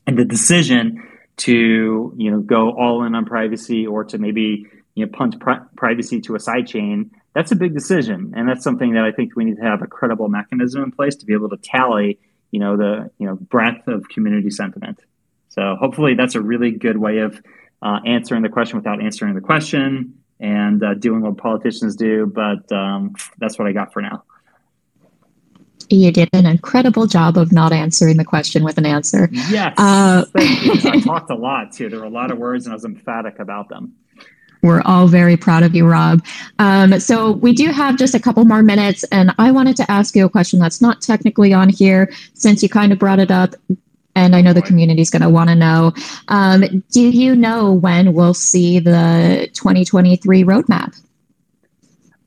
And 0.06 0.18
the 0.18 0.24
decision 0.24 1.06
to, 1.38 2.14
you 2.16 2.30
know, 2.30 2.40
go 2.40 2.72
all 2.72 3.04
in 3.04 3.14
on 3.14 3.24
privacy 3.24 3.86
or 3.86 4.04
to 4.04 4.18
maybe, 4.18 4.66
you 4.94 5.06
know, 5.06 5.12
punt 5.12 5.38
pri- 5.40 5.60
privacy 5.76 6.20
to 6.22 6.34
a 6.34 6.38
sidechain, 6.38 7.10
that's 7.34 7.52
a 7.52 7.56
big 7.56 7.74
decision. 7.74 8.32
And 8.36 8.48
that's 8.48 8.64
something 8.64 8.94
that 8.94 9.04
I 9.04 9.12
think 9.12 9.36
we 9.36 9.44
need 9.44 9.56
to 9.56 9.62
have 9.62 9.82
a 9.82 9.86
credible 9.86 10.28
mechanism 10.28 10.82
in 10.82 10.90
place 10.90 11.16
to 11.16 11.26
be 11.26 11.34
able 11.34 11.50
to 11.50 11.56
tally, 11.56 12.18
you 12.50 12.60
know, 12.60 12.76
the, 12.76 13.10
you 13.18 13.26
know, 13.26 13.36
breadth 13.36 13.86
of 13.86 14.08
community 14.08 14.50
sentiment. 14.50 15.00
So 15.50 15.76
hopefully 15.78 16.14
that's 16.14 16.34
a 16.34 16.40
really 16.40 16.72
good 16.72 16.96
way 16.96 17.18
of 17.18 17.40
uh, 17.82 18.00
answering 18.06 18.42
the 18.42 18.48
question 18.48 18.76
without 18.76 19.02
answering 19.02 19.34
the 19.34 19.40
question 19.40 20.14
and 20.40 20.82
uh, 20.82 20.94
doing 20.94 21.22
what 21.22 21.36
politicians 21.36 21.96
do. 21.96 22.26
But 22.26 22.70
um, 22.72 23.14
that's 23.38 23.58
what 23.58 23.68
I 23.68 23.72
got 23.72 23.92
for 23.92 24.02
now. 24.02 24.24
You 25.90 26.12
did 26.12 26.28
an 26.34 26.44
incredible 26.44 27.06
job 27.06 27.38
of 27.38 27.50
not 27.50 27.72
answering 27.72 28.18
the 28.18 28.24
question 28.24 28.62
with 28.62 28.76
an 28.76 28.84
answer. 28.84 29.28
Yes. 29.32 29.74
Uh, 29.78 30.24
I 30.36 31.00
talked 31.02 31.30
a 31.30 31.34
lot 31.34 31.72
too. 31.72 31.88
There 31.88 32.00
were 32.00 32.04
a 32.04 32.10
lot 32.10 32.30
of 32.30 32.38
words 32.38 32.66
and 32.66 32.72
I 32.72 32.76
was 32.76 32.84
emphatic 32.84 33.38
about 33.38 33.70
them. 33.70 33.94
We're 34.62 34.82
all 34.84 35.06
very 35.06 35.36
proud 35.36 35.62
of 35.62 35.74
you, 35.74 35.86
Rob. 35.86 36.24
Um, 36.58 36.98
so 36.98 37.32
we 37.32 37.52
do 37.52 37.70
have 37.70 37.96
just 37.96 38.14
a 38.14 38.20
couple 38.20 38.44
more 38.44 38.62
minutes, 38.62 39.04
and 39.04 39.32
I 39.38 39.52
wanted 39.52 39.76
to 39.76 39.90
ask 39.90 40.16
you 40.16 40.26
a 40.26 40.28
question 40.28 40.58
that's 40.58 40.82
not 40.82 41.00
technically 41.00 41.52
on 41.52 41.68
here, 41.68 42.12
since 42.34 42.60
you 42.62 42.68
kind 42.68 42.92
of 42.92 42.98
brought 42.98 43.20
it 43.20 43.30
up 43.30 43.54
and 44.18 44.34
I 44.34 44.40
know 44.40 44.52
the 44.52 44.62
community 44.62 45.00
is 45.00 45.10
going 45.10 45.22
to 45.22 45.28
want 45.28 45.48
to 45.48 45.54
know. 45.54 45.92
Um, 46.26 46.82
do 46.90 47.00
you 47.00 47.36
know 47.36 47.72
when 47.72 48.14
we'll 48.14 48.34
see 48.34 48.80
the 48.80 49.48
2023 49.54 50.42
roadmap? 50.42 51.00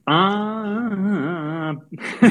Uh, 0.07 1.73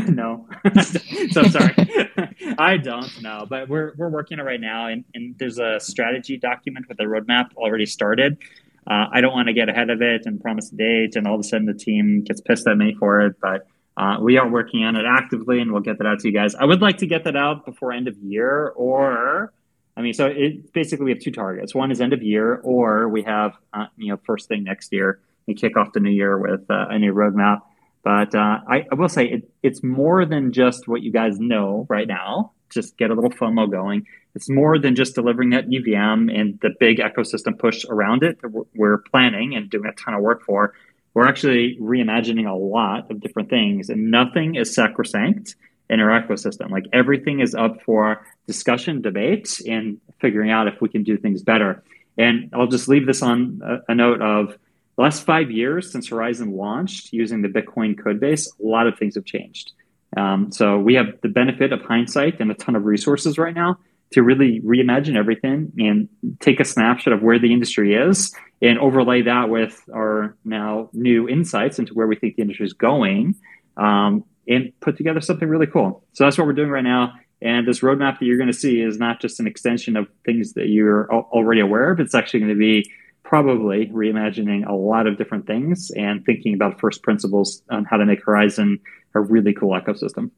no. 0.09 0.49
so 1.31 1.42
sorry. 1.44 1.75
I 2.59 2.79
don't 2.79 3.23
know, 3.23 3.46
but 3.49 3.68
we're, 3.68 3.92
we're 3.96 4.09
working 4.09 4.40
on 4.40 4.46
it 4.46 4.49
right 4.49 4.61
now. 4.61 4.87
And, 4.87 5.05
and 5.14 5.38
there's 5.38 5.59
a 5.59 5.79
strategy 5.79 6.38
document 6.38 6.87
with 6.88 6.99
a 7.01 7.05
roadmap 7.05 7.55
already 7.57 7.87
started. 7.87 8.38
Uh, 8.87 9.07
I 9.12 9.20
don't 9.20 9.35
want 9.35 9.49
to 9.49 9.53
get 9.55 9.68
ahead 9.68 9.90
of 9.90 10.01
it 10.01 10.23
and 10.25 10.40
promise 10.40 10.73
a 10.73 10.77
date, 10.77 11.14
and 11.14 11.27
all 11.27 11.35
of 11.35 11.40
a 11.40 11.44
sudden 11.44 11.66
the 11.66 11.75
team 11.75 12.25
gets 12.25 12.40
pissed 12.40 12.66
at 12.66 12.79
me 12.79 12.96
for 12.99 13.20
it. 13.20 13.37
But 13.40 13.66
uh, 14.00 14.18
we 14.18 14.38
are 14.38 14.48
working 14.48 14.82
on 14.82 14.96
it 14.96 15.04
actively, 15.06 15.60
and 15.60 15.72
we'll 15.72 15.82
get 15.82 15.98
that 15.98 16.06
out 16.06 16.20
to 16.20 16.28
you 16.28 16.32
guys. 16.32 16.54
I 16.54 16.64
would 16.64 16.80
like 16.80 16.96
to 16.98 17.06
get 17.06 17.24
that 17.24 17.36
out 17.36 17.66
before 17.66 17.92
end 17.92 18.08
of 18.08 18.16
year, 18.16 18.68
or 18.68 19.52
I 19.94 20.00
mean, 20.00 20.14
so 20.14 20.24
it 20.24 20.72
basically 20.72 21.04
we 21.04 21.10
have 21.10 21.20
two 21.20 21.30
targets. 21.30 21.74
One 21.74 21.90
is 21.90 22.00
end 22.00 22.14
of 22.14 22.22
year, 22.22 22.56
or 22.64 23.10
we 23.10 23.22
have 23.24 23.58
uh, 23.74 23.86
you 23.98 24.08
know 24.08 24.18
first 24.24 24.48
thing 24.48 24.64
next 24.64 24.90
year. 24.90 25.20
We 25.46 25.52
kick 25.54 25.76
off 25.76 25.92
the 25.92 26.00
new 26.00 26.10
year 26.10 26.38
with 26.38 26.62
uh, 26.70 26.86
a 26.88 26.98
new 26.98 27.12
roadmap. 27.12 27.60
But 28.02 28.34
uh, 28.34 28.60
I, 28.66 28.86
I, 28.90 28.94
will 28.94 29.10
say 29.10 29.26
it, 29.26 29.50
it's 29.62 29.82
more 29.82 30.24
than 30.24 30.54
just 30.54 30.88
what 30.88 31.02
you 31.02 31.12
guys 31.12 31.38
know 31.38 31.86
right 31.90 32.08
now. 32.08 32.52
Just 32.70 32.96
get 32.96 33.10
a 33.10 33.14
little 33.14 33.28
FOMO 33.28 33.70
going. 33.70 34.06
It's 34.34 34.48
more 34.48 34.78
than 34.78 34.96
just 34.96 35.14
delivering 35.14 35.50
that 35.50 35.68
UVM 35.68 36.34
and 36.34 36.58
the 36.62 36.70
big 36.80 37.00
ecosystem 37.00 37.58
push 37.58 37.84
around 37.84 38.22
it 38.22 38.40
that 38.40 38.64
we're 38.74 38.98
planning 39.10 39.54
and 39.54 39.68
doing 39.68 39.84
a 39.84 39.92
ton 39.92 40.14
of 40.14 40.22
work 40.22 40.42
for 40.42 40.72
we're 41.14 41.27
actually 41.27 41.77
reimagining 41.81 42.49
a 42.49 42.55
lot 42.55 43.11
of 43.11 43.20
different 43.20 43.51
things 43.51 43.90
and 43.90 44.11
nothing 44.11 44.55
is 44.55 44.75
sacrosanct 44.75 45.57
in 45.88 46.01
our 46.01 46.23
ecosystem. 46.23 46.70
Like 46.70 46.85
everything 46.92 47.40
is 47.40 47.55
up 47.55 47.83
for 47.83 48.25
discussion 48.46 49.03
debate 49.03 49.61
and 49.66 50.01
figuring 50.20 50.51
out 50.51 50.68
if 50.68 50.81
we 50.81 50.88
can 50.88 51.03
do 51.03 51.16
things 51.16 51.42
better. 51.42 51.83
And 52.16 52.51
i'll 52.53 52.66
just 52.66 52.88
leave 52.88 53.07
this 53.07 53.23
on 53.23 53.61
a, 53.64 53.92
a 53.92 53.94
note 53.94 54.20
of 54.20 54.57
the 54.96 55.03
last 55.03 55.25
five 55.25 55.51
years 55.51 55.90
since 55.90 56.11
Horizen 56.11 56.55
launched 56.57 57.12
using 57.12 57.42
the 57.42 57.49
bitcoin 57.49 57.99
code 58.03 58.20
base 58.20 58.53
a 58.62 58.66
lot 58.66 58.87
of 58.87 58.99
things 58.99 59.14
have 59.14 59.25
changed. 59.25 59.73
Um, 60.16 60.53
so 60.53 60.79
we 60.79 60.94
have 60.94 61.20
the 61.23 61.29
benefit 61.29 61.73
of 61.73 61.83
hindsight 61.83 62.40
and 62.40 62.51
a 62.51 62.55
ton 62.55 62.77
of 62.77 62.85
resources 62.85 63.38
right 63.38 63.55
now 63.55 63.79
to 64.12 64.23
really 64.23 64.61
reimagine 64.61 65.16
everything 65.16 65.73
and 65.79 66.09
take 66.40 66.61
a 66.61 66.64
snapshot 66.64 67.12
of 67.12 67.23
where 67.23 67.38
the 67.38 67.53
industry 67.53 67.94
is 67.94 68.35
and 68.62 68.79
overlay 68.79 69.23
that 69.23 69.49
with 69.49 69.83
our 69.94 70.37
now 70.44 70.90
new 70.92 71.29
insights 71.29 71.79
into 71.79 71.94
where 71.94 72.07
we 72.07 72.16
think 72.16 72.37
the 72.37 72.42
industry 72.42 72.66
is 72.66 72.73
going 72.73 73.35
um, 73.77 74.25
and 74.46 74.73
put 74.81 74.96
together 74.96 75.20
something 75.20 75.49
really 75.49 75.66
cool. 75.66 76.05
So 76.12 76.25
that's 76.25 76.37
what 76.37 76.46
we're 76.46 76.53
doing 76.53 76.70
right 76.70 76.85
now. 76.85 77.14
And 77.42 77.66
this 77.66 77.81
roadmap 77.81 78.18
that 78.18 78.27
you're 78.27 78.37
going 78.37 78.53
to 78.53 78.53
see 78.53 78.83
is 78.83 78.99
not 78.99 79.20
just 79.20 79.40
an 79.40 79.46
extension 79.46 79.96
of 79.96 80.09
things 80.27 80.53
that 80.55 80.68
you're 80.68 81.11
already 81.11 81.61
aware 81.61 81.90
of. 81.90 82.01
It's 82.01 82.14
actually 82.14 82.40
going 82.40 82.53
to 82.53 82.59
be 82.59 82.90
probably 83.23 83.87
reimagining 83.87 84.66
a 84.66 84.75
lot 84.75 85.07
of 85.07 85.16
different 85.16 85.46
things 85.46 85.90
and 85.96 86.25
thinking 86.27 86.53
about 86.53 86.81
first 86.81 87.03
principles 87.03 87.62
on 87.70 87.85
how 87.85 87.96
to 87.96 88.05
make 88.05 88.23
Horizen 88.25 88.81
a 89.14 89.20
really 89.20 89.55
cool 89.55 89.70
ecosystem. 89.70 90.31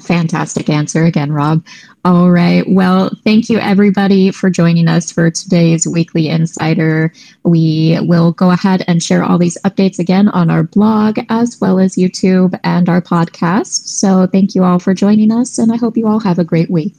Fantastic 0.00 0.68
answer 0.68 1.04
again, 1.04 1.32
Rob. 1.32 1.64
All 2.04 2.30
right. 2.30 2.64
Well, 2.68 3.10
thank 3.24 3.48
you 3.48 3.58
everybody 3.58 4.30
for 4.32 4.50
joining 4.50 4.88
us 4.88 5.12
for 5.12 5.30
today's 5.30 5.86
weekly 5.86 6.28
insider. 6.28 7.12
We 7.44 7.98
will 8.02 8.32
go 8.32 8.50
ahead 8.50 8.84
and 8.88 9.02
share 9.02 9.22
all 9.22 9.38
these 9.38 9.58
updates 9.64 9.98
again 9.98 10.28
on 10.28 10.50
our 10.50 10.64
blog 10.64 11.18
as 11.28 11.60
well 11.60 11.78
as 11.78 11.94
YouTube 11.94 12.58
and 12.64 12.88
our 12.88 13.00
podcast. 13.00 13.86
So 13.86 14.26
thank 14.26 14.54
you 14.54 14.64
all 14.64 14.78
for 14.80 14.94
joining 14.94 15.30
us, 15.30 15.58
and 15.58 15.72
I 15.72 15.76
hope 15.76 15.96
you 15.96 16.08
all 16.08 16.20
have 16.20 16.38
a 16.38 16.44
great 16.44 16.70
week. 16.70 16.94